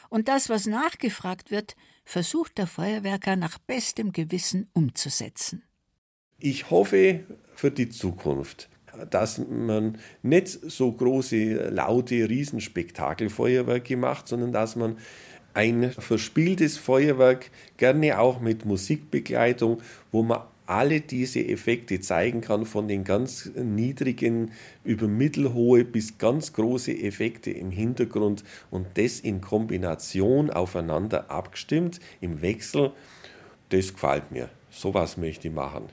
[0.09, 5.63] Und das, was nachgefragt wird, versucht der Feuerwerker nach bestem Gewissen umzusetzen.
[6.39, 7.23] Ich hoffe
[7.55, 8.69] für die Zukunft
[9.09, 14.97] dass man nicht so große, laute Riesenspektakelfeuerwerke macht, sondern dass man
[15.53, 22.87] ein verspieltes Feuerwerk, gerne auch mit Musikbegleitung, wo man alle diese Effekte zeigen kann, von
[22.87, 24.51] den ganz niedrigen
[24.83, 32.41] über mittelhohe bis ganz große Effekte im Hintergrund und das in Kombination aufeinander abgestimmt, im
[32.41, 32.91] Wechsel,
[33.69, 34.49] das gefällt mir.
[34.69, 35.83] Sowas möchte ich machen.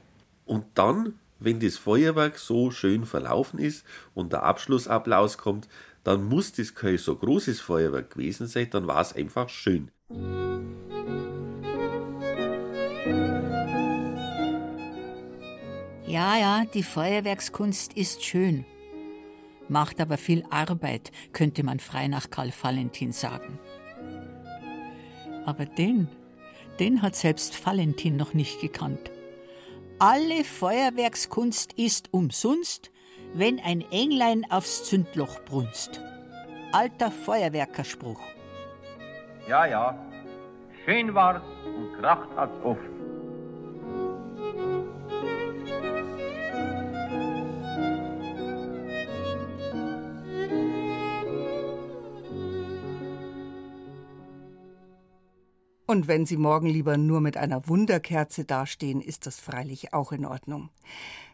[0.46, 5.68] Und dann, wenn das Feuerwerk so schön verlaufen ist und der Abschlussapplaus kommt,
[6.04, 9.90] dann muss das kein so großes Feuerwerk gewesen sein, dann war es einfach schön.
[16.06, 18.64] Ja, ja, die Feuerwerkskunst ist schön.
[19.68, 23.60] Macht aber viel Arbeit, könnte man frei nach Karl Valentin sagen.
[25.44, 26.08] Aber den,
[26.80, 29.12] den hat selbst Valentin noch nicht gekannt.
[30.00, 32.90] Alle Feuerwerkskunst ist umsonst,
[33.34, 36.00] wenn ein Englein aufs Zündloch brunst.
[36.72, 38.20] Alter Feuerwerkerspruch.
[39.48, 39.98] Ja, ja,
[40.84, 42.99] schön war's und kracht hat's oft.
[55.90, 60.24] Und wenn Sie morgen lieber nur mit einer Wunderkerze dastehen, ist das freilich auch in
[60.24, 60.70] Ordnung.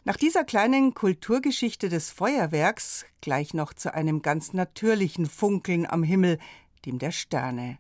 [0.05, 6.39] Nach dieser kleinen Kulturgeschichte des Feuerwerks gleich noch zu einem ganz natürlichen Funkeln am Himmel,
[6.87, 7.77] dem der Sterne.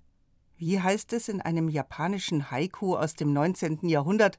[0.59, 3.89] Wie heißt es in einem japanischen Haiku aus dem 19.
[3.89, 4.39] Jahrhundert?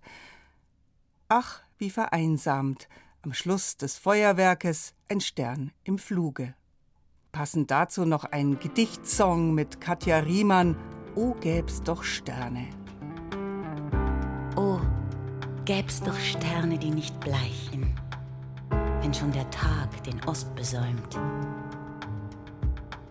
[1.29, 2.87] Ach, wie vereinsamt,
[3.23, 6.53] am Schluss des Feuerwerkes ein Stern im Fluge.
[7.31, 10.77] Passend dazu noch ein Gedichtsong mit Katja Riemann
[11.19, 12.67] Oh, gäb's doch Sterne.
[14.55, 14.79] Oh,
[15.65, 17.91] gäb's doch Sterne, die nicht bleichen,
[19.01, 21.19] wenn schon der Tag den Ost besäumt.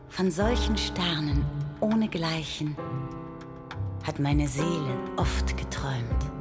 [0.09, 1.45] Von solchen Sternen
[1.81, 2.77] ohne Gleichen
[4.07, 6.36] hat meine Seele oft geträumt.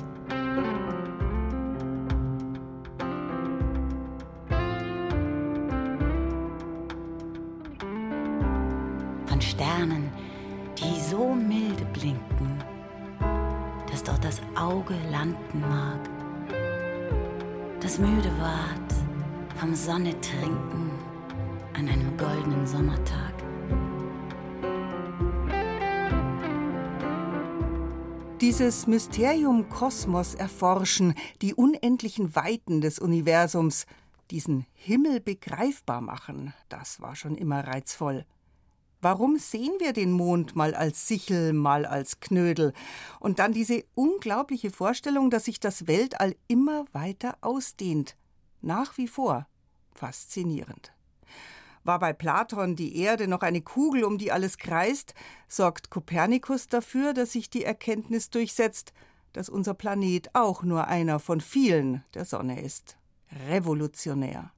[14.86, 16.00] Auge landen mag,
[17.80, 18.94] das müde ward
[19.60, 20.92] vom Sonne trinken
[21.74, 23.34] an einem goldenen Sommertag.
[28.42, 33.88] Dieses Mysterium Kosmos erforschen, die unendlichen Weiten des Universums,
[34.30, 38.26] diesen Himmel begreifbar machen, das war schon immer reizvoll.
[39.06, 42.74] Warum sehen wir den Mond mal als Sichel, mal als Knödel?
[43.20, 48.18] Und dann diese unglaubliche Vorstellung, dass sich das Weltall immer weiter ausdehnt.
[48.64, 49.46] Nach wie vor
[49.94, 50.92] faszinierend.
[51.84, 55.14] War bei Platon die Erde noch eine Kugel, um die alles kreist,
[55.48, 58.92] sorgt Kopernikus dafür, dass sich die Erkenntnis durchsetzt,
[59.34, 62.98] dass unser Planet auch nur einer von vielen der Sonne ist.
[63.50, 64.55] Revolutionär.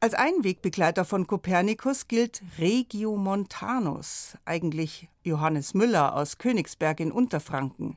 [0.00, 7.96] Als Einwegbegleiter von Kopernikus gilt Regiomontanus, eigentlich Johannes Müller aus Königsberg in Unterfranken.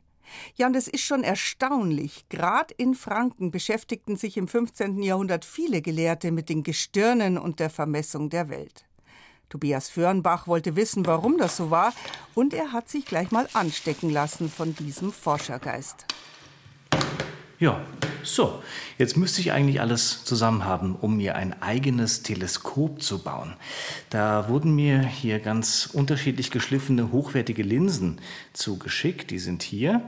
[0.55, 2.25] Ja, und es ist schon erstaunlich.
[2.29, 5.03] Gerade in Franken beschäftigten sich im 15.
[5.03, 8.85] Jahrhundert viele Gelehrte mit den Gestirnen und der Vermessung der Welt.
[9.49, 11.93] Tobias Föhrenbach wollte wissen, warum das so war,
[12.33, 16.07] und er hat sich gleich mal anstecken lassen von diesem Forschergeist.
[17.61, 17.79] Ja,
[18.23, 18.63] so,
[18.97, 23.53] jetzt müsste ich eigentlich alles zusammen haben, um mir ein eigenes Teleskop zu bauen.
[24.09, 28.19] Da wurden mir hier ganz unterschiedlich geschliffene, hochwertige Linsen
[28.53, 29.29] zugeschickt.
[29.29, 30.01] Die sind hier.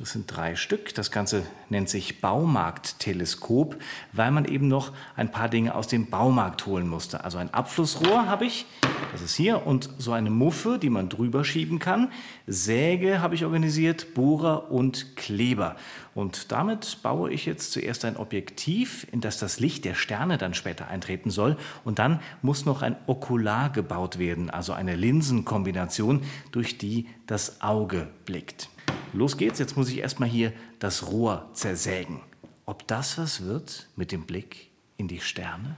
[0.00, 0.94] Das sind drei Stück.
[0.94, 3.76] Das Ganze nennt sich Baumarktteleskop,
[4.12, 7.24] weil man eben noch ein paar Dinge aus dem Baumarkt holen musste.
[7.24, 8.66] Also ein Abflussrohr habe ich,
[9.10, 12.12] das ist hier, und so eine Muffe, die man drüber schieben kann.
[12.46, 15.74] Säge habe ich organisiert, Bohrer und Kleber.
[16.14, 20.54] Und damit baue ich jetzt zuerst ein Objektiv, in das das Licht der Sterne dann
[20.54, 21.56] später eintreten soll.
[21.84, 28.06] Und dann muss noch ein Okular gebaut werden, also eine Linsenkombination, durch die das Auge
[28.24, 28.68] blickt.
[29.12, 32.20] Los geht's, jetzt muss ich erstmal hier das Rohr zersägen.
[32.66, 35.76] Ob das was wird mit dem Blick in die Sterne?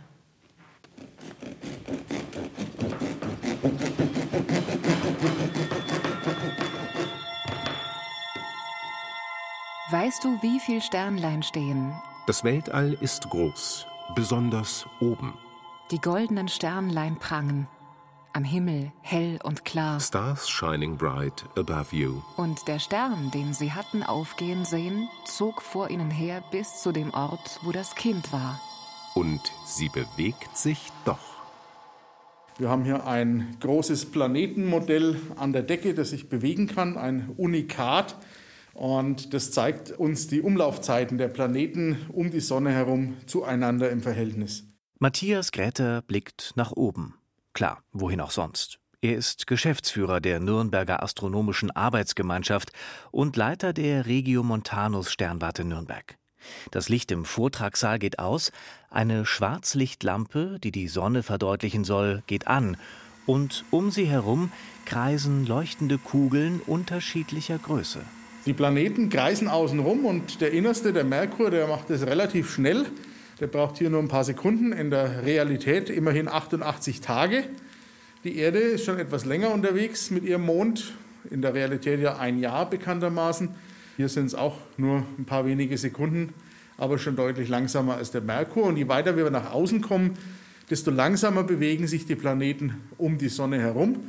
[9.90, 11.92] Weißt du, wie viel Sternlein stehen?
[12.26, 15.34] Das Weltall ist groß, besonders oben.
[15.90, 17.66] Die goldenen Sternlein prangen.
[18.32, 20.00] Am Himmel hell und klar.
[20.00, 22.22] Stars shining bright above you.
[22.36, 27.12] Und der Stern, den sie hatten aufgehen sehen, zog vor ihnen her bis zu dem
[27.14, 28.60] Ort, wo das Kind war.
[29.14, 31.18] Und sie bewegt sich doch.
[32.58, 38.16] Wir haben hier ein großes Planetenmodell an der Decke, das sich bewegen kann, ein Unikat.
[38.74, 44.64] Und das zeigt uns die Umlaufzeiten der Planeten um die Sonne herum zueinander im Verhältnis.
[44.98, 47.14] Matthias Gräter blickt nach oben.
[47.52, 48.78] Klar, wohin auch sonst.
[49.02, 52.72] Er ist Geschäftsführer der Nürnberger Astronomischen Arbeitsgemeinschaft
[53.10, 56.16] und Leiter der Regiomontanus Sternwarte Nürnberg.
[56.70, 58.52] Das Licht im Vortragssaal geht aus,
[58.90, 62.76] eine Schwarzlichtlampe, die die Sonne verdeutlichen soll, geht an,
[63.26, 64.50] und um sie herum
[64.84, 68.00] kreisen leuchtende Kugeln unterschiedlicher Größe.
[68.46, 72.86] Die Planeten kreisen außenrum und der innerste, der Merkur, der macht es relativ schnell.
[73.40, 77.44] Der braucht hier nur ein paar Sekunden, in der Realität immerhin 88 Tage.
[78.22, 80.92] Die Erde ist schon etwas länger unterwegs mit ihrem Mond,
[81.30, 83.48] in der Realität ja ein Jahr bekanntermaßen.
[83.96, 86.34] Hier sind es auch nur ein paar wenige Sekunden,
[86.76, 88.64] aber schon deutlich langsamer als der Merkur.
[88.64, 90.18] Und je weiter wir nach außen kommen,
[90.68, 94.00] desto langsamer bewegen sich die Planeten um die Sonne herum.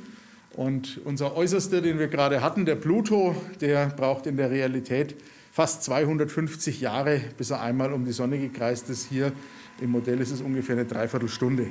[0.57, 5.15] Und unser Äußerster, den wir gerade hatten, der Pluto, der braucht in der Realität
[5.51, 9.07] fast 250 Jahre, bis er einmal um die Sonne gekreist ist.
[9.07, 9.33] Hier
[9.81, 11.67] im Modell ist es ungefähr eine Dreiviertelstunde.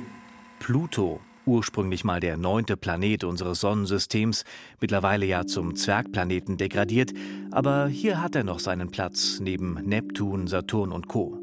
[0.59, 4.45] Pluto, ursprünglich mal der neunte Planet unseres Sonnensystems,
[4.79, 7.11] mittlerweile ja zum Zwergplaneten degradiert,
[7.49, 11.39] aber hier hat er noch seinen Platz neben Neptun, Saturn und Co.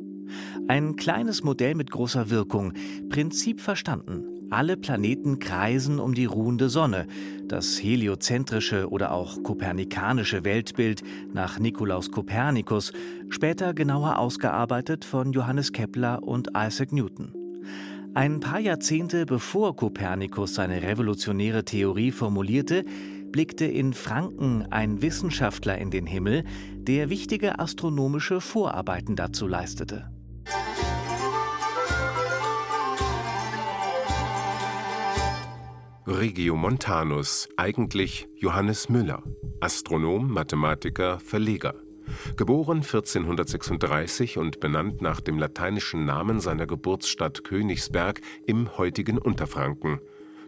[0.69, 2.75] Ein kleines Modell mit großer Wirkung,
[3.09, 4.38] Prinzip verstanden.
[4.51, 7.07] Alle Planeten kreisen um die ruhende Sonne.
[7.49, 11.03] Das heliozentrische oder auch kopernikanische Weltbild
[11.35, 12.93] nach Nikolaus Kopernikus,
[13.29, 17.35] später genauer ausgearbeitet von Johannes Kepler und Isaac Newton.
[18.15, 22.85] Ein paar Jahrzehnte bevor Kopernikus seine revolutionäre Theorie formulierte,
[23.31, 26.45] blickte in Franken ein Wissenschaftler in den Himmel,
[26.79, 30.11] der wichtige astronomische Vorarbeiten dazu leistete.
[36.09, 39.23] Regiomontanus, eigentlich Johannes Müller,
[39.61, 41.75] Astronom, Mathematiker, Verleger.
[42.35, 50.01] Geboren 1436 und benannt nach dem lateinischen Namen seiner Geburtsstadt Königsberg im heutigen Unterfranken.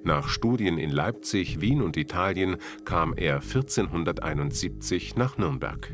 [0.03, 5.93] Nach Studien in Leipzig, Wien und Italien kam er 1471 nach Nürnberg.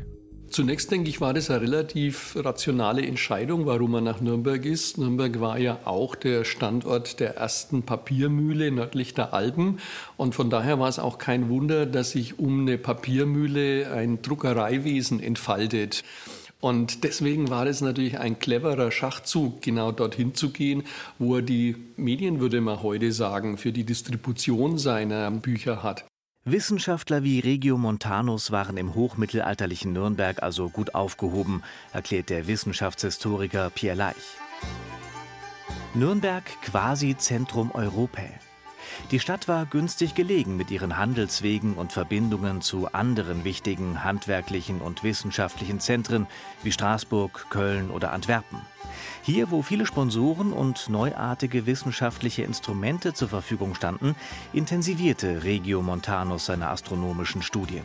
[0.57, 4.97] Zunächst denke ich, war das eine relativ rationale Entscheidung, warum er nach Nürnberg ist.
[4.97, 9.81] Nürnberg war ja auch der Standort der ersten Papiermühle nördlich der Alpen.
[10.17, 15.21] Und von daher war es auch kein Wunder, dass sich um eine Papiermühle ein Druckereiwesen
[15.21, 16.05] entfaltet.
[16.59, 20.85] Und deswegen war es natürlich ein cleverer Schachzug, genau dorthin zu gehen,
[21.19, 26.07] wo er die Medien, würde man heute sagen, für die Distribution seiner Bücher hat.
[26.49, 34.15] Wissenschaftler wie Regiomontanus waren im hochmittelalterlichen Nürnberg also gut aufgehoben, erklärt der Wissenschaftshistoriker Pierre Leich.
[35.95, 38.31] Nürnberg quasi Zentrum Europae.
[39.11, 45.03] Die Stadt war günstig gelegen mit ihren Handelswegen und Verbindungen zu anderen wichtigen handwerklichen und
[45.03, 46.29] wissenschaftlichen Zentren
[46.63, 48.61] wie Straßburg, Köln oder Antwerpen.
[49.27, 54.15] Hier, wo viele Sponsoren und neuartige wissenschaftliche Instrumente zur Verfügung standen,
[54.53, 57.83] intensivierte Regio Montanus seine astronomischen Studien.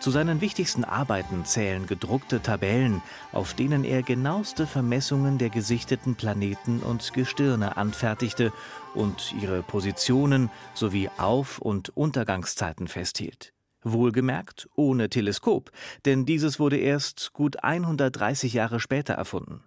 [0.00, 6.80] Zu seinen wichtigsten Arbeiten zählen gedruckte Tabellen, auf denen er genaueste Vermessungen der gesichteten Planeten
[6.80, 8.50] und Gestirne anfertigte
[8.94, 13.52] und ihre Positionen sowie Auf- und Untergangszeiten festhielt.
[13.82, 15.72] Wohlgemerkt ohne Teleskop,
[16.06, 19.62] denn dieses wurde erst gut 130 Jahre später erfunden.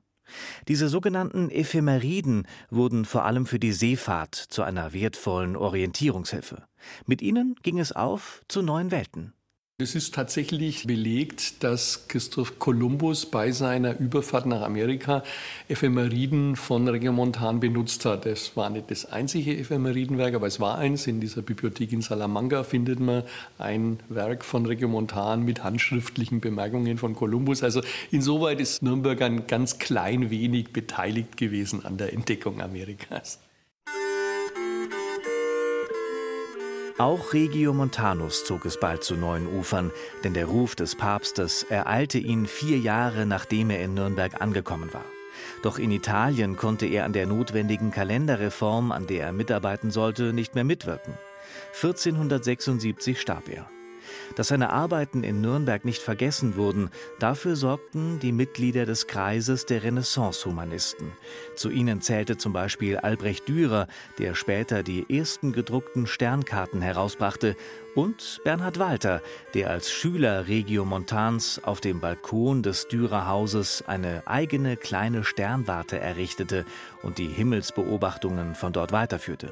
[0.67, 6.63] Diese sogenannten Ephemeriden wurden vor allem für die Seefahrt zu einer wertvollen Orientierungshilfe.
[7.05, 9.33] Mit ihnen ging es auf zu neuen Welten.
[9.79, 15.21] Es ist tatsächlich belegt, dass Christoph Kolumbus bei seiner Überfahrt nach Amerika
[15.67, 18.25] Ephemeriden von Regiomontan benutzt hat.
[18.25, 21.05] Es war nicht das einzige Ephemeridenwerk, aber es war eins.
[21.05, 23.21] In dieser Bibliothek in Salamanca findet man
[23.59, 27.61] ein Werk von Regiomontan mit handschriftlichen Bemerkungen von Kolumbus.
[27.61, 33.37] Also insoweit ist Nürnberg ein ganz klein wenig beteiligt gewesen an der Entdeckung Amerikas.
[36.97, 39.91] Auch Regiomontanus zog es bald zu neuen Ufern,
[40.23, 45.05] denn der Ruf des Papstes ereilte ihn vier Jahre nachdem er in Nürnberg angekommen war.
[45.61, 50.55] Doch in Italien konnte er an der notwendigen Kalenderreform, an der er mitarbeiten sollte, nicht
[50.55, 51.13] mehr mitwirken.
[51.75, 53.69] 1476 starb er.
[54.35, 59.83] Dass seine Arbeiten in Nürnberg nicht vergessen wurden, dafür sorgten die Mitglieder des Kreises der
[59.83, 61.11] Renaissance-Humanisten.
[61.55, 63.87] Zu ihnen zählte zum Beispiel Albrecht Dürer,
[64.19, 67.55] der später die ersten gedruckten Sternkarten herausbrachte,
[67.95, 69.23] und Bernhard Walter,
[69.55, 76.63] der als Schüler Regiomontans auf dem Balkon des Dürerhauses eine eigene kleine Sternwarte errichtete
[77.01, 79.51] und die Himmelsbeobachtungen von dort weiterführte.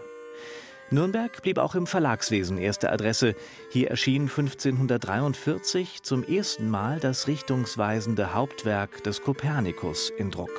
[0.91, 3.36] Nürnberg blieb auch im Verlagswesen erste Adresse.
[3.71, 10.51] Hier erschien 1543 zum ersten Mal das richtungsweisende Hauptwerk des Kopernikus in Druck.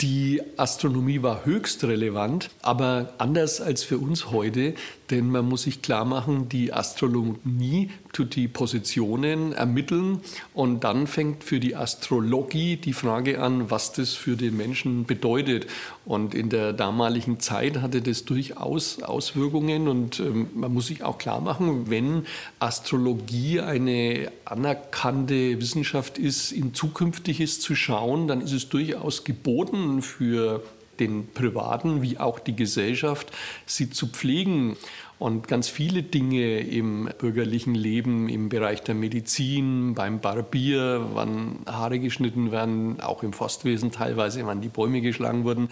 [0.00, 4.74] Die Astronomie war höchst relevant, aber anders als für uns heute,
[5.10, 10.20] denn man muss sich klar machen, die Astrologie tut die Positionen ermitteln
[10.54, 15.66] und dann fängt für die Astrologie die Frage an, was das für den Menschen bedeutet.
[16.04, 21.18] Und in der damaligen Zeit hatte das durchaus Auswirkungen und ähm, man muss sich auch
[21.18, 22.26] klar machen, wenn
[22.58, 30.62] Astrologie eine anerkannte Wissenschaft ist, in Zukünftiges zu schauen, dann ist es durchaus geboten für
[31.00, 33.32] den Privaten wie auch die Gesellschaft,
[33.66, 34.76] sie zu pflegen.
[35.18, 42.00] Und ganz viele Dinge im bürgerlichen Leben, im Bereich der Medizin, beim Barbier, wann Haare
[42.00, 45.68] geschnitten werden, auch im Forstwesen teilweise, wann die Bäume geschlagen wurden,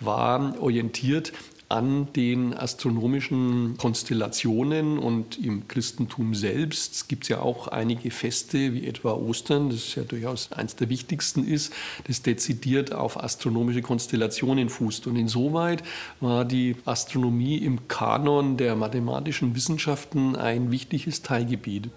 [0.00, 1.32] war orientiert
[1.68, 8.86] an den astronomischen Konstellationen und im Christentum selbst gibt es ja auch einige Feste, wie
[8.86, 11.74] etwa Ostern, das ja durchaus eines der wichtigsten ist,
[12.06, 15.06] das dezidiert auf astronomische Konstellationen fußt.
[15.06, 15.82] Und insoweit
[16.20, 21.90] war die Astronomie im Kanon der mathematischen Wissenschaften ein wichtiges Teilgebiet.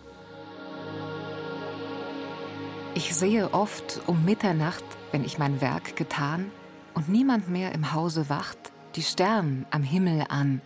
[2.93, 6.51] Ich sehe oft um Mitternacht, wenn ich mein Werk getan
[6.93, 10.61] und niemand mehr im Hause wacht, die Stern am Himmel an.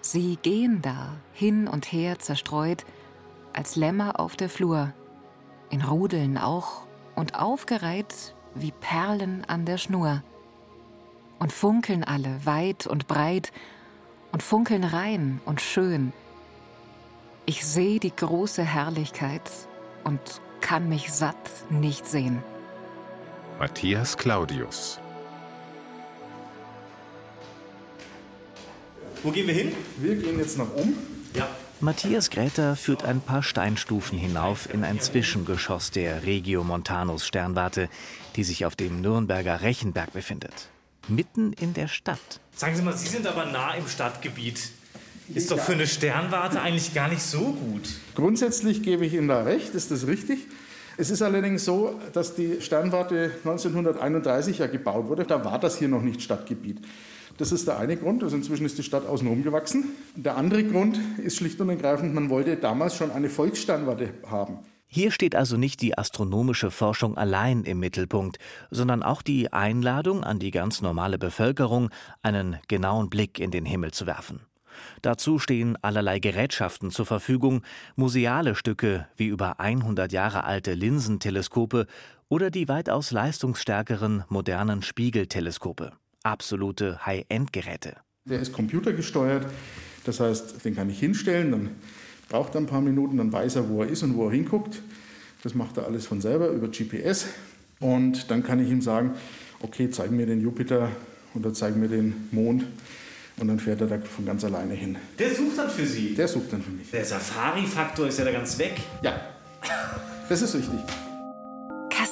[0.00, 2.84] Sie gehen da hin und her zerstreut,
[3.52, 4.92] als Lämmer auf der Flur,
[5.70, 10.22] in Rudeln auch und aufgereiht wie Perlen an der Schnur.
[11.38, 13.52] Und funkeln alle weit und breit
[14.32, 16.12] und funkeln rein und schön.
[17.46, 19.50] Ich sehe die große Herrlichkeit
[20.04, 20.20] und
[20.60, 21.36] kann mich satt
[21.70, 22.42] nicht sehen.
[23.58, 25.00] Matthias Claudius
[29.22, 29.72] Wo gehen wir hin?
[29.98, 30.96] Wir gehen jetzt nach oben.
[31.34, 31.48] Ja.
[31.80, 37.88] Matthias Gräter führt ein paar Steinstufen hinauf in ein Zwischengeschoss der Regio Montanus Sternwarte,
[38.36, 40.68] die sich auf dem Nürnberger Rechenberg befindet.
[41.08, 42.40] Mitten in der Stadt.
[42.54, 44.70] Sagen Sie mal, Sie sind aber nah im Stadtgebiet.
[45.34, 47.88] Ist doch für eine Sternwarte eigentlich gar nicht so gut.
[48.14, 50.46] Grundsätzlich gebe ich Ihnen da recht, ist das richtig.
[50.96, 55.24] Es ist allerdings so, dass die Sternwarte 1931 ja gebaut wurde.
[55.24, 56.78] Da war das hier noch nicht Stadtgebiet.
[57.38, 58.22] Das ist der eine Grund.
[58.22, 59.84] Also inzwischen ist die Stadt außenrum gewachsen.
[60.16, 64.58] Der andere Grund ist schlicht und ergreifend, man wollte damals schon eine Volkssternwarte haben.
[64.90, 68.38] Hier steht also nicht die astronomische Forschung allein im Mittelpunkt,
[68.70, 71.90] sondern auch die Einladung an die ganz normale Bevölkerung,
[72.22, 74.40] einen genauen Blick in den Himmel zu werfen.
[75.02, 77.62] Dazu stehen allerlei Gerätschaften zur Verfügung,
[77.96, 81.86] museale Stücke wie über 100 Jahre alte Linsenteleskope
[82.28, 85.92] oder die weitaus leistungsstärkeren modernen Spiegelteleskope
[86.22, 87.96] absolute High-End-Geräte.
[88.24, 89.46] Der ist computergesteuert,
[90.04, 91.70] das heißt, den kann ich hinstellen, dann
[92.28, 94.82] braucht er ein paar Minuten, dann weiß er, wo er ist und wo er hinguckt.
[95.42, 97.26] Das macht er alles von selber über GPS.
[97.80, 99.12] Und dann kann ich ihm sagen,
[99.60, 100.90] okay, zeig mir den Jupiter
[101.34, 102.64] oder zeig mir den Mond.
[103.38, 104.96] Und dann fährt er da von ganz alleine hin.
[105.18, 106.14] Der sucht dann für Sie?
[106.14, 106.90] Der sucht dann für mich.
[106.90, 108.80] Der Safari-Faktor ist ja da ganz weg.
[109.02, 109.20] Ja,
[110.28, 110.80] das ist richtig.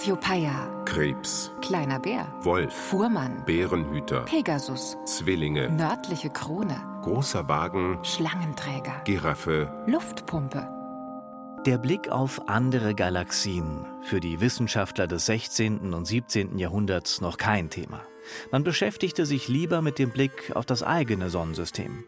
[0.07, 0.69] Cassiopeia.
[0.85, 1.51] Krebs.
[1.63, 2.33] Kleiner Bär.
[2.43, 2.73] Wolf.
[2.73, 3.43] Fuhrmann.
[3.45, 4.21] Bärenhüter.
[4.21, 4.97] Pegasus.
[5.05, 5.69] Zwillinge.
[5.69, 6.81] Nördliche Krone.
[7.03, 7.99] Großer Wagen.
[8.05, 9.01] Schlangenträger.
[9.03, 9.69] Giraffe.
[9.89, 10.69] Luftpumpe.
[11.67, 15.93] Der Blick auf andere Galaxien, für die Wissenschaftler des 16.
[15.93, 16.57] und 17.
[16.57, 18.01] Jahrhunderts noch kein Thema.
[18.53, 22.05] Man beschäftigte sich lieber mit dem Blick auf das eigene Sonnensystem.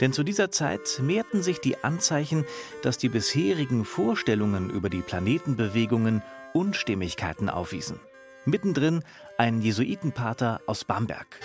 [0.00, 2.44] Denn zu dieser Zeit mehrten sich die Anzeichen,
[2.82, 6.22] dass die bisherigen Vorstellungen über die Planetenbewegungen
[6.52, 8.00] Unstimmigkeiten aufwiesen.
[8.44, 9.02] Mittendrin
[9.38, 11.40] ein Jesuitenpater aus Bamberg.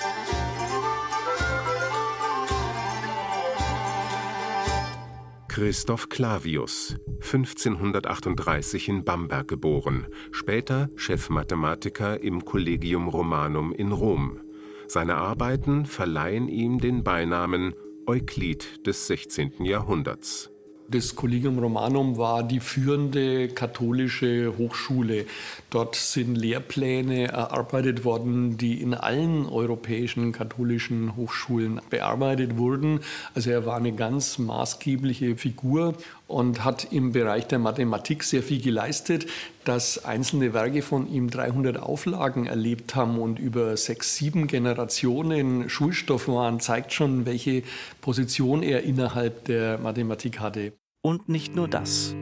[5.55, 14.41] Christoph Clavius, 1538 in Bamberg geboren, später Chefmathematiker im Collegium Romanum in Rom.
[14.89, 17.73] Seine Arbeiten verleihen ihm den Beinamen
[18.05, 19.63] Euklid des 16.
[19.63, 20.51] Jahrhunderts.
[20.87, 25.25] Das Collegium Romanum war die führende katholische Hochschule.
[25.71, 32.99] Dort sind Lehrpläne erarbeitet worden, die in allen europäischen katholischen Hochschulen bearbeitet wurden.
[33.33, 35.95] Also er war eine ganz maßgebliche Figur
[36.27, 39.27] und hat im Bereich der Mathematik sehr viel geleistet.
[39.63, 46.27] Dass einzelne Werke von ihm 300 Auflagen erlebt haben und über sechs, sieben Generationen Schulstoff
[46.27, 47.63] waren, zeigt schon, welche
[48.01, 50.73] Position er innerhalb der Mathematik hatte.
[51.01, 52.15] Und nicht nur das.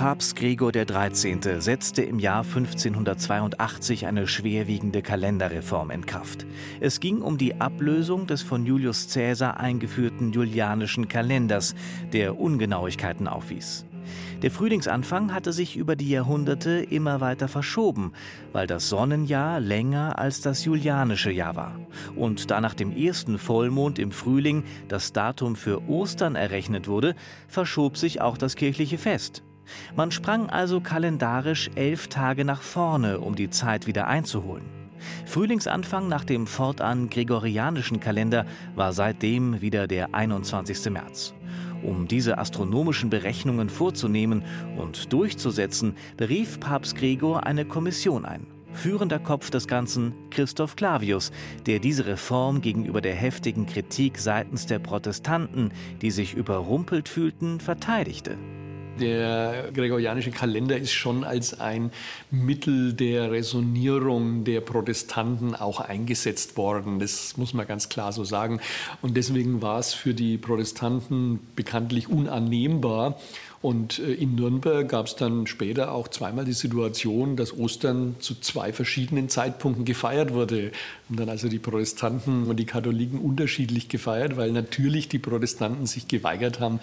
[0.00, 1.60] Papst Gregor XIII.
[1.60, 6.46] setzte im Jahr 1582 eine schwerwiegende Kalenderreform in Kraft.
[6.80, 11.74] Es ging um die Ablösung des von Julius Caesar eingeführten julianischen Kalenders,
[12.14, 13.84] der Ungenauigkeiten aufwies.
[14.40, 18.12] Der Frühlingsanfang hatte sich über die Jahrhunderte immer weiter verschoben,
[18.52, 21.78] weil das Sonnenjahr länger als das julianische Jahr war.
[22.16, 27.14] Und da nach dem ersten Vollmond im Frühling das Datum für Ostern errechnet wurde,
[27.48, 29.42] verschob sich auch das kirchliche Fest.
[29.96, 34.64] Man sprang also kalendarisch elf Tage nach vorne, um die Zeit wieder einzuholen.
[35.26, 40.90] Frühlingsanfang nach dem fortan gregorianischen Kalender war seitdem wieder der 21.
[40.90, 41.34] März.
[41.82, 44.44] Um diese astronomischen Berechnungen vorzunehmen
[44.76, 48.46] und durchzusetzen, berief Papst Gregor eine Kommission ein.
[48.72, 51.32] Führender Kopf des Ganzen Christoph Clavius,
[51.66, 58.38] der diese Reform gegenüber der heftigen Kritik seitens der Protestanten, die sich überrumpelt fühlten, verteidigte.
[59.00, 61.90] Der gregorianische Kalender ist schon als ein
[62.30, 67.00] Mittel der Resonierung der Protestanten auch eingesetzt worden.
[67.00, 68.60] Das muss man ganz klar so sagen.
[69.02, 73.16] Und deswegen war es für die Protestanten bekanntlich unannehmbar,
[73.62, 78.34] und äh, in Nürnberg gab es dann später auch zweimal die Situation, dass Ostern zu
[78.40, 80.72] zwei verschiedenen Zeitpunkten gefeiert wurde.
[81.10, 86.06] Und dann also die Protestanten und die Katholiken unterschiedlich gefeiert, weil natürlich die Protestanten sich
[86.06, 86.78] geweigert haben,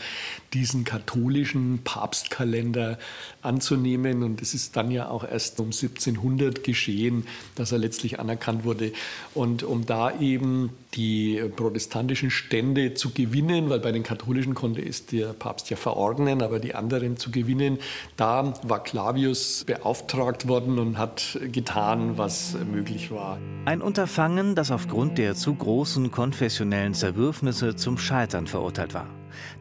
[0.53, 2.99] diesen katholischen Papstkalender
[3.41, 4.23] anzunehmen.
[4.23, 7.25] Und es ist dann ja auch erst um 1700 geschehen,
[7.55, 8.91] dass er letztlich anerkannt wurde.
[9.33, 15.05] Und um da eben die protestantischen Stände zu gewinnen, weil bei den katholischen konnte es
[15.05, 17.79] der Papst ja verordnen, aber die anderen zu gewinnen,
[18.17, 23.37] da war Clavius beauftragt worden und hat getan, was möglich war.
[23.65, 24.16] Ein Unterfangen,
[24.55, 29.05] das aufgrund der zu großen konfessionellen Zerwürfnisse zum Scheitern verurteilt war.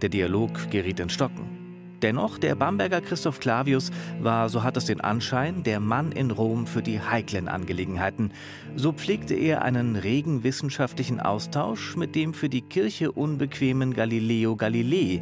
[0.01, 1.99] Der Dialog geriet in Stocken.
[2.01, 6.67] Dennoch, der Bamberger Christoph Clavius war, so hat es den Anschein, der Mann in Rom
[6.67, 8.33] für die heiklen Angelegenheiten.
[8.75, 15.21] So pflegte er einen regen wissenschaftlichen Austausch mit dem für die Kirche unbequemen Galileo Galilei.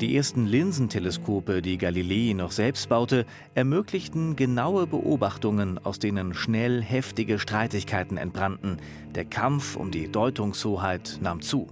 [0.00, 7.38] Die ersten Linsenteleskope, die Galilei noch selbst baute, ermöglichten genaue Beobachtungen, aus denen schnell heftige
[7.38, 8.78] Streitigkeiten entbrannten.
[9.14, 11.68] Der Kampf um die Deutungshoheit nahm zu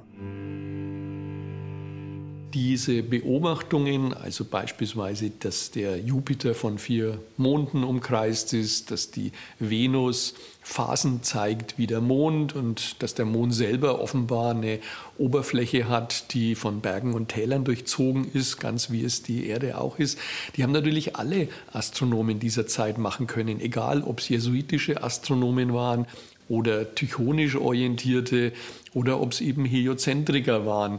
[2.54, 10.34] diese Beobachtungen, also beispielsweise, dass der Jupiter von vier Monden umkreist ist, dass die Venus
[10.68, 14.80] Phasen zeigt wie der Mond und dass der Mond selber offenbar eine
[15.16, 19.98] Oberfläche hat, die von Bergen und Tälern durchzogen ist, ganz wie es die Erde auch
[19.98, 20.18] ist.
[20.56, 26.06] Die haben natürlich alle Astronomen dieser Zeit machen können, egal ob es jesuitische Astronomen waren
[26.50, 28.52] oder tychonisch orientierte
[28.94, 30.98] oder ob es eben Heliozentriker waren.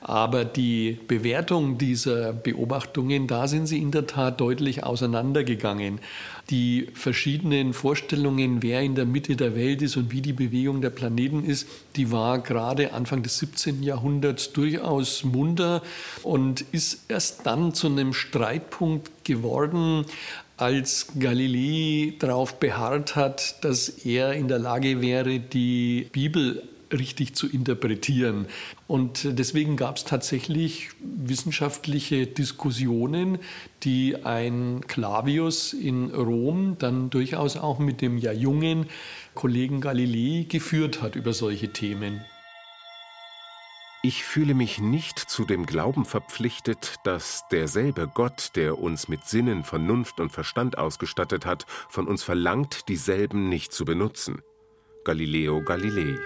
[0.00, 6.00] Aber die Bewertung dieser Beobachtungen, da sind sie in der Tat deutlich auseinandergegangen.
[6.50, 10.90] Die verschiedenen Vorstellungen, wer in der Mitte der Welt ist und wie die Bewegung der
[10.90, 11.66] Planeten ist,
[11.96, 13.82] die war gerade Anfang des 17.
[13.82, 15.82] Jahrhunderts durchaus munter
[16.22, 20.04] und ist erst dann zu einem Streitpunkt geworden,
[20.56, 26.62] als Galilei darauf beharrt hat, dass er in der Lage wäre, die Bibel
[26.92, 28.46] richtig zu interpretieren.
[28.86, 33.38] Und deswegen gab es tatsächlich wissenschaftliche Diskussionen,
[33.82, 38.86] die ein Clavius in Rom dann durchaus auch mit dem ja jungen
[39.34, 42.24] Kollegen Galilei geführt hat über solche Themen.
[44.02, 49.64] Ich fühle mich nicht zu dem Glauben verpflichtet, dass derselbe Gott, der uns mit Sinnen,
[49.64, 54.42] Vernunft und Verstand ausgestattet hat, von uns verlangt, dieselben nicht zu benutzen.
[55.04, 56.16] Galileo Galilei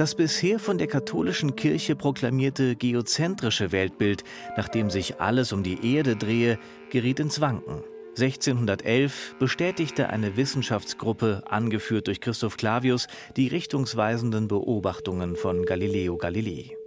[0.00, 4.24] Das bisher von der katholischen Kirche proklamierte geozentrische Weltbild,
[4.56, 7.84] nach dem sich alles um die Erde drehe, geriet ins Wanken.
[8.18, 16.78] 1611 bestätigte eine Wissenschaftsgruppe, angeführt durch Christoph Clavius, die richtungsweisenden Beobachtungen von Galileo Galilei.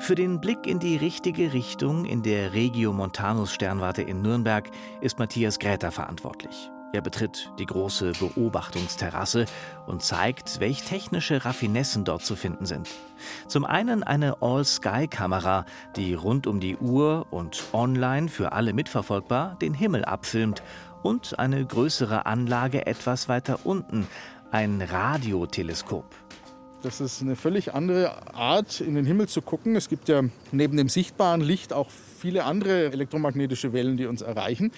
[0.00, 4.68] Für den Blick in die richtige Richtung in der Regio Montanus Sternwarte in Nürnberg
[5.02, 6.68] ist Matthias Gräter verantwortlich.
[6.92, 9.46] Er betritt die große Beobachtungsterrasse
[9.86, 12.86] und zeigt, welche technische Raffinessen dort zu finden sind.
[13.48, 15.64] Zum einen eine All-Sky-Kamera,
[15.96, 20.62] die rund um die Uhr und online für alle mitverfolgbar den Himmel abfilmt
[21.02, 24.06] und eine größere Anlage etwas weiter unten,
[24.50, 26.04] ein Radioteleskop.
[26.82, 29.76] Das ist eine völlig andere Art, in den Himmel zu gucken.
[29.76, 34.72] Es gibt ja neben dem sichtbaren Licht auch viele andere elektromagnetische Wellen, die uns erreichen.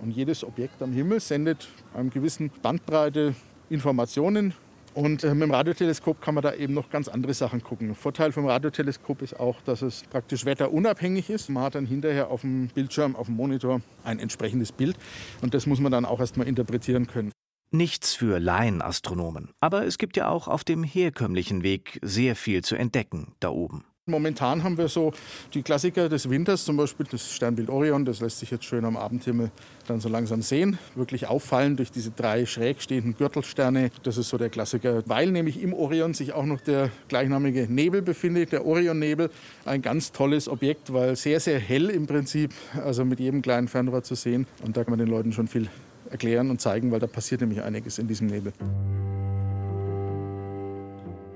[0.00, 3.34] Und jedes Objekt am Himmel sendet einem gewissen Bandbreite
[3.70, 4.54] Informationen.
[4.94, 7.88] Und äh, mit dem Radioteleskop kann man da eben noch ganz andere Sachen gucken.
[7.88, 11.48] Der Vorteil vom Radioteleskop ist auch, dass es praktisch wetterunabhängig ist.
[11.48, 14.96] Man hat dann hinterher auf dem Bildschirm, auf dem Monitor ein entsprechendes Bild.
[15.40, 17.32] Und das muss man dann auch erstmal interpretieren können.
[17.70, 19.48] Nichts für Laienastronomen.
[19.60, 23.84] Aber es gibt ja auch auf dem herkömmlichen Weg sehr viel zu entdecken da oben.
[24.10, 25.12] Momentan haben wir so
[25.54, 28.96] die Klassiker des Winters, zum Beispiel das Sternbild Orion, das lässt sich jetzt schön am
[28.96, 29.52] Abendhimmel
[29.86, 30.76] dann so langsam sehen.
[30.96, 33.92] Wirklich auffallen durch diese drei schräg stehenden Gürtelsterne.
[34.02, 38.02] Das ist so der Klassiker, weil nämlich im Orion sich auch noch der gleichnamige Nebel
[38.02, 39.30] befindet, der Orionnebel.
[39.64, 42.52] Ein ganz tolles Objekt, weil sehr, sehr hell im Prinzip,
[42.84, 44.48] also mit jedem kleinen Fernrohr zu sehen.
[44.64, 45.68] Und da kann man den Leuten schon viel
[46.10, 48.52] erklären und zeigen, weil da passiert nämlich einiges in diesem Nebel.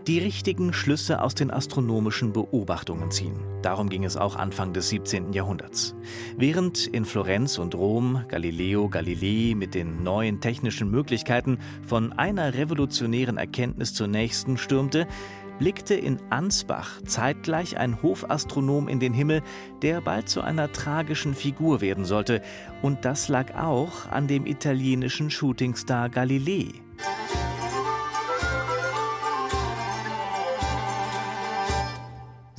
[0.07, 3.41] Die richtigen Schlüsse aus den astronomischen Beobachtungen ziehen.
[3.63, 5.33] Darum ging es auch Anfang des 17.
[5.33, 5.97] Jahrhunderts.
[6.37, 13.37] Während in Florenz und Rom Galileo Galilei mit den neuen technischen Möglichkeiten von einer revolutionären
[13.37, 15.09] Erkenntnis zur nächsten stürmte,
[15.59, 19.43] blickte in Ansbach zeitgleich ein Hofastronom in den Himmel,
[19.83, 22.43] der bald zu einer tragischen Figur werden sollte.
[22.81, 26.67] Und das lag auch an dem italienischen Shootingstar Galilei.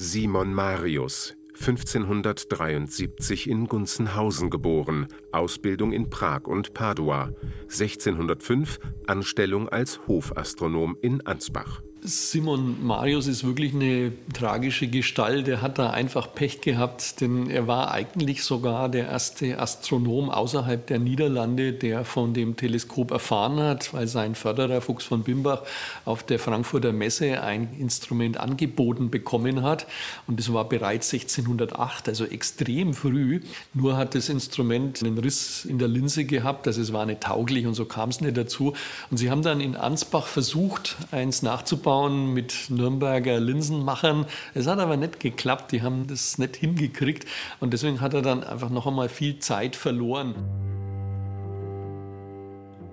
[0.10, 7.34] Simon Marius, 1573 in Gunzenhausen geboren, Ausbildung in Prag und Padua,
[7.64, 11.82] 1605 Anstellung als Hofastronom in Ansbach.
[12.02, 15.48] Simon Marius ist wirklich eine tragische Gestalt.
[15.48, 20.86] Er hat da einfach Pech gehabt, denn er war eigentlich sogar der erste Astronom außerhalb
[20.86, 25.64] der Niederlande, der von dem Teleskop erfahren hat, weil sein Förderer Fuchs von Bimbach
[26.06, 29.88] auf der Frankfurter Messe ein Instrument angeboten bekommen hat.
[30.28, 33.42] Und das war bereits 1608, also extrem früh.
[33.74, 37.66] Nur hat das Instrument einen Riss in der Linse gehabt, also es war nicht tauglich
[37.66, 38.74] und so kam es nicht dazu.
[39.10, 44.26] Und sie haben dann in Ansbach versucht, eins nachzubauen aufbauen mit Nürnberger Linsenmachern.
[44.54, 47.26] Es hat aber nicht geklappt, die haben das nicht hingekriegt
[47.62, 50.36] und deswegen hat er dann einfach noch einmal viel Zeit verloren.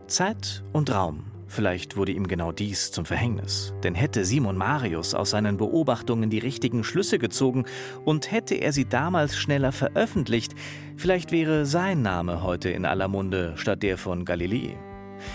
[0.07, 1.24] Zeit und Raum.
[1.49, 3.74] Vielleicht wurde ihm genau dies zum Verhängnis.
[3.82, 7.64] Denn hätte Simon Marius aus seinen Beobachtungen die richtigen Schlüsse gezogen
[8.05, 10.55] und hätte er sie damals schneller veröffentlicht,
[10.97, 14.76] vielleicht wäre sein Name heute in aller Munde statt der von Galilei.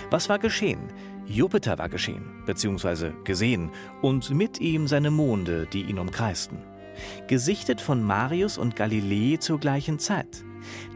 [0.09, 0.79] Was war geschehen?
[1.29, 3.69] Jupiter war geschehen, beziehungsweise gesehen,
[4.01, 6.57] und mit ihm seine Monde, die ihn umkreisten.
[7.27, 10.43] Gesichtet von Marius und Galilei zur gleichen Zeit.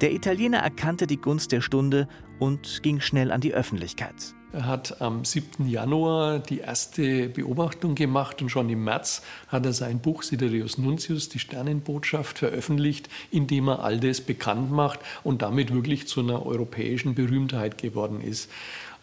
[0.02, 2.08] Der Italiener erkannte die Gunst der Stunde
[2.40, 4.34] und ging schnell an die Öffentlichkeit.
[4.52, 5.68] Er hat am 7.
[5.68, 11.30] Januar die erste Beobachtung gemacht und schon im März hat er sein Buch Sidereus Nuntius,
[11.30, 16.46] die Sternenbotschaft, veröffentlicht, in dem er all das bekannt macht und damit wirklich zu einer
[16.46, 18.52] europäischen Berühmtheit geworden ist.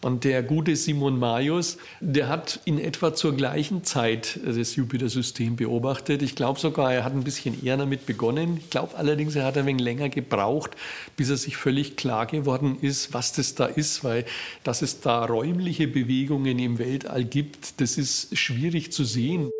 [0.03, 6.23] Und der gute Simon Marius, der hat in etwa zur gleichen Zeit das Jupiter-System beobachtet.
[6.23, 8.57] Ich glaube sogar, er hat ein bisschen eher damit begonnen.
[8.57, 10.71] Ich glaube allerdings, er hat ein wenig länger gebraucht,
[11.17, 14.25] bis er sich völlig klar geworden ist, was das da ist, weil
[14.63, 19.51] dass es da räumliche Bewegungen im Weltall gibt, das ist schwierig zu sehen.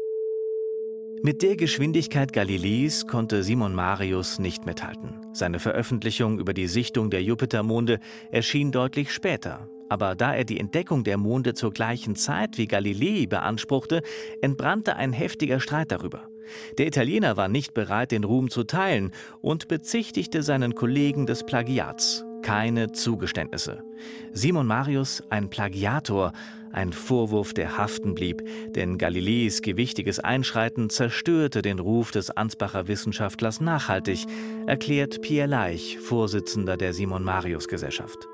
[1.23, 5.13] Mit der Geschwindigkeit Galileis konnte Simon Marius nicht mithalten.
[5.33, 7.99] Seine Veröffentlichung über die Sichtung der Jupitermonde
[8.31, 13.25] erschien deutlich später, aber da er die Entdeckung der Monde zur gleichen Zeit wie Galilei
[13.25, 14.01] beanspruchte,
[14.41, 16.29] entbrannte ein heftiger Streit darüber.
[16.77, 19.11] Der Italiener war nicht bereit, den Ruhm zu teilen
[19.41, 22.23] und bezichtigte seinen Kollegen des Plagiats.
[22.41, 23.83] Keine Zugeständnisse.
[24.31, 26.31] Simon Marius, ein Plagiator,
[26.71, 33.59] ein Vorwurf, der haften blieb, denn Galileis gewichtiges Einschreiten zerstörte den Ruf des Ansbacher Wissenschaftlers
[33.59, 34.25] nachhaltig,
[34.67, 38.30] erklärt Pierre Leich, Vorsitzender der Simon Marius Gesellschaft.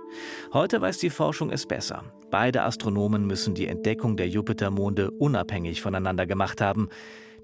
[0.53, 2.03] Heute weiß die Forschung es besser.
[2.30, 6.89] Beide Astronomen müssen die Entdeckung der Jupitermonde unabhängig voneinander gemacht haben.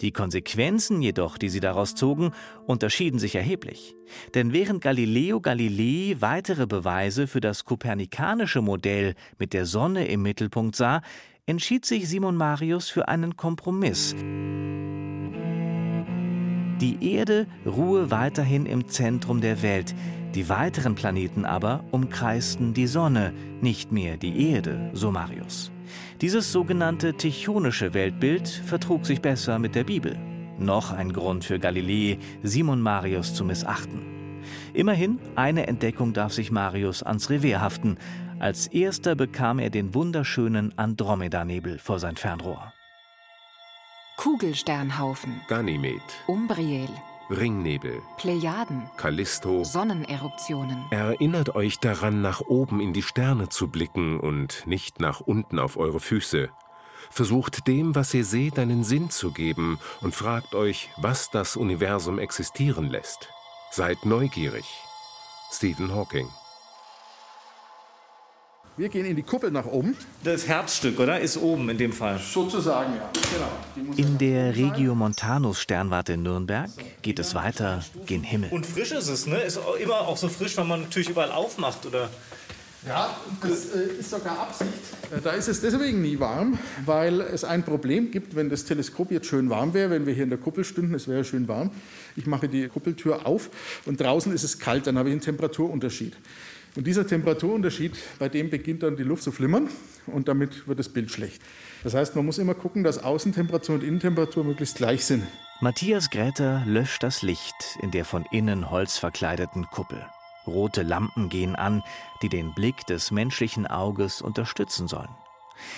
[0.01, 2.31] Die Konsequenzen jedoch, die sie daraus zogen,
[2.65, 3.95] unterschieden sich erheblich.
[4.33, 10.75] Denn während Galileo Galilei weitere Beweise für das kopernikanische Modell mit der Sonne im Mittelpunkt
[10.75, 11.01] sah,
[11.45, 14.15] entschied sich Simon Marius für einen Kompromiss.
[16.81, 19.93] Die Erde ruhe weiterhin im Zentrum der Welt,
[20.35, 25.71] die weiteren Planeten aber umkreisten die Sonne, nicht mehr die Erde, so Marius.
[26.21, 30.17] Dieses sogenannte tychonische Weltbild vertrug sich besser mit der Bibel.
[30.57, 34.01] Noch ein Grund für Galilei, Simon Marius zu missachten.
[34.73, 37.97] Immerhin, eine Entdeckung darf sich Marius ans Revier haften.
[38.39, 42.72] Als erster bekam er den wunderschönen Andromeda-Nebel vor sein Fernrohr.
[44.17, 46.89] Kugelsternhaufen, Ganymed, Umbriel,
[47.29, 49.63] Ringnebel, Plejaden, Callisto.
[49.63, 50.85] Sonneneruptionen.
[50.91, 55.77] Erinnert euch daran, nach oben in die Sterne zu blicken und nicht nach unten auf
[55.77, 56.49] eure Füße.
[57.09, 62.19] Versucht dem, was ihr seht, einen Sinn zu geben und fragt euch, was das Universum
[62.19, 63.29] existieren lässt.
[63.71, 64.65] Seid neugierig.
[65.51, 66.27] Stephen Hawking.
[68.75, 69.95] Wir gehen in die Kuppel nach oben.
[70.23, 71.19] Das Herzstück, oder?
[71.19, 72.19] Ist oben in dem Fall.
[72.19, 73.11] Sozusagen, ja.
[73.75, 73.93] Genau.
[73.97, 76.71] In der Regiomontanus Sternwarte in Nürnberg
[77.03, 78.49] geht es weiter gen Himmel.
[78.49, 79.39] Und frisch ist es, ne?
[79.41, 82.09] Ist immer auch so frisch, wenn man natürlich überall aufmacht, oder?
[82.87, 84.71] Ja, das äh, ist sogar Absicht.
[85.15, 89.11] Äh, Da ist es deswegen nie warm, weil es ein Problem gibt, wenn das Teleskop
[89.11, 91.69] jetzt schön warm wäre, wenn wir hier in der Kuppel stünden, es wäre schön warm.
[92.15, 93.49] Ich mache die Kuppeltür auf
[93.85, 96.17] und draußen ist es kalt, dann habe ich einen Temperaturunterschied.
[96.75, 99.69] Und dieser Temperaturunterschied, bei dem beginnt dann die Luft zu flimmern
[100.07, 101.41] und damit wird das Bild schlecht.
[101.83, 105.23] Das heißt, man muss immer gucken, dass Außentemperatur und Innentemperatur möglichst gleich sind.
[105.61, 110.03] Matthias Gräter löscht das Licht in der von innen holzverkleideten Kuppel.
[110.47, 111.83] Rote Lampen gehen an,
[112.21, 115.15] die den Blick des menschlichen Auges unterstützen sollen.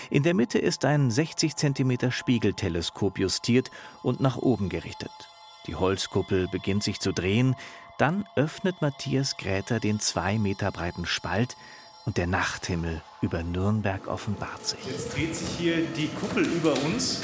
[0.09, 3.69] In der Mitte ist ein 60 cm Spiegelteleskop justiert
[4.01, 5.11] und nach oben gerichtet.
[5.67, 7.55] Die Holzkuppel beginnt sich zu drehen,
[7.97, 11.55] dann öffnet Matthias Gräter den zwei Meter breiten Spalt
[12.05, 14.79] und der Nachthimmel über Nürnberg offenbart sich.
[14.85, 17.21] Jetzt dreht sich hier die Kuppel über uns.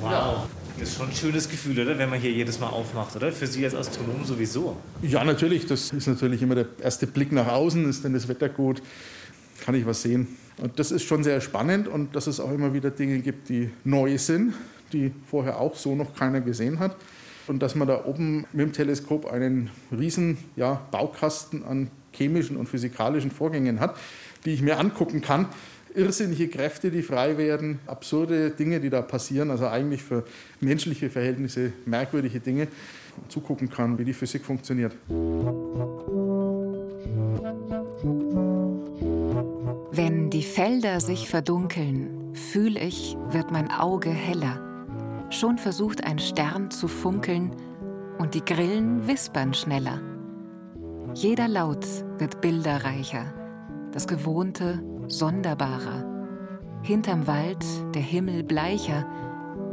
[0.00, 0.48] Wow.
[0.78, 1.98] Das ist schon ein schönes Gefühl, oder?
[1.98, 3.30] Wenn man hier jedes Mal aufmacht, oder?
[3.32, 4.76] Für Sie als Astronom sowieso.
[5.02, 5.66] Ja, natürlich.
[5.66, 7.88] Das ist natürlich immer der erste Blick nach außen.
[7.88, 8.82] Ist denn das Wetter gut?
[9.62, 10.38] Kann ich was sehen?
[10.56, 13.70] Und das ist schon sehr spannend und dass es auch immer wieder Dinge gibt, die
[13.84, 14.54] neu sind,
[14.92, 16.96] die vorher auch so noch keiner gesehen hat.
[17.46, 22.68] Und dass man da oben mit dem Teleskop einen riesen ja, Baukasten an chemischen und
[22.68, 23.96] physikalischen Vorgängen hat,
[24.44, 25.46] die ich mir angucken kann.
[25.94, 30.24] Irrsinnige Kräfte, die frei werden, absurde Dinge, die da passieren, also eigentlich für
[30.60, 32.68] menschliche Verhältnisse merkwürdige Dinge,
[33.28, 34.94] zugucken kann, wie die Physik funktioniert.
[39.92, 44.69] Wenn die Felder sich verdunkeln, fühl ich, wird mein Auge heller.
[45.30, 47.54] Schon versucht ein Stern zu funkeln
[48.18, 50.00] und die Grillen wispern schneller.
[51.14, 51.86] Jeder Laut
[52.18, 53.32] wird bilderreicher,
[53.92, 56.04] das Gewohnte sonderbarer.
[56.82, 57.64] Hinterm Wald
[57.94, 59.06] der Himmel bleicher,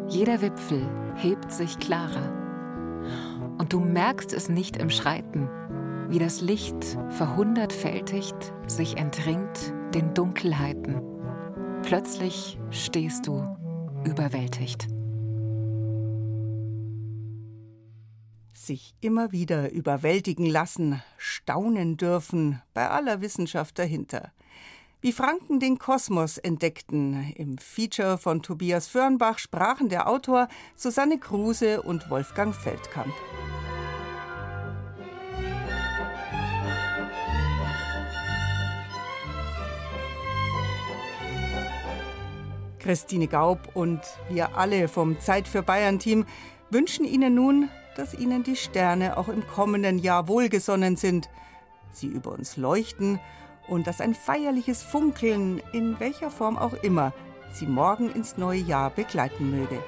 [0.08, 0.82] jeder Wipfel
[1.16, 2.32] hebt sich klarer.
[3.58, 5.50] Und du merkst es nicht im Schreiten,
[6.08, 11.02] wie das Licht verhundertfältigt sich entringt den Dunkelheiten.
[11.82, 13.44] Plötzlich stehst du
[14.06, 14.88] überwältigt.
[18.68, 24.34] Sich immer wieder überwältigen lassen, staunen dürfen, bei aller Wissenschaft dahinter.
[25.00, 27.32] Wie Franken den Kosmos entdeckten.
[27.38, 33.14] Im Feature von Tobias Förnbach sprachen der Autor Susanne Kruse und Wolfgang Feldkamp.
[42.80, 46.26] Christine Gaub und wir alle vom Zeit für Bayern Team
[46.70, 51.30] wünschen Ihnen nun, dass Ihnen die Sterne auch im kommenden Jahr wohlgesonnen sind,
[51.92, 53.20] sie über uns leuchten
[53.68, 57.14] und dass ein feierliches Funkeln, in welcher Form auch immer,
[57.52, 59.82] Sie morgen ins neue Jahr begleiten möge.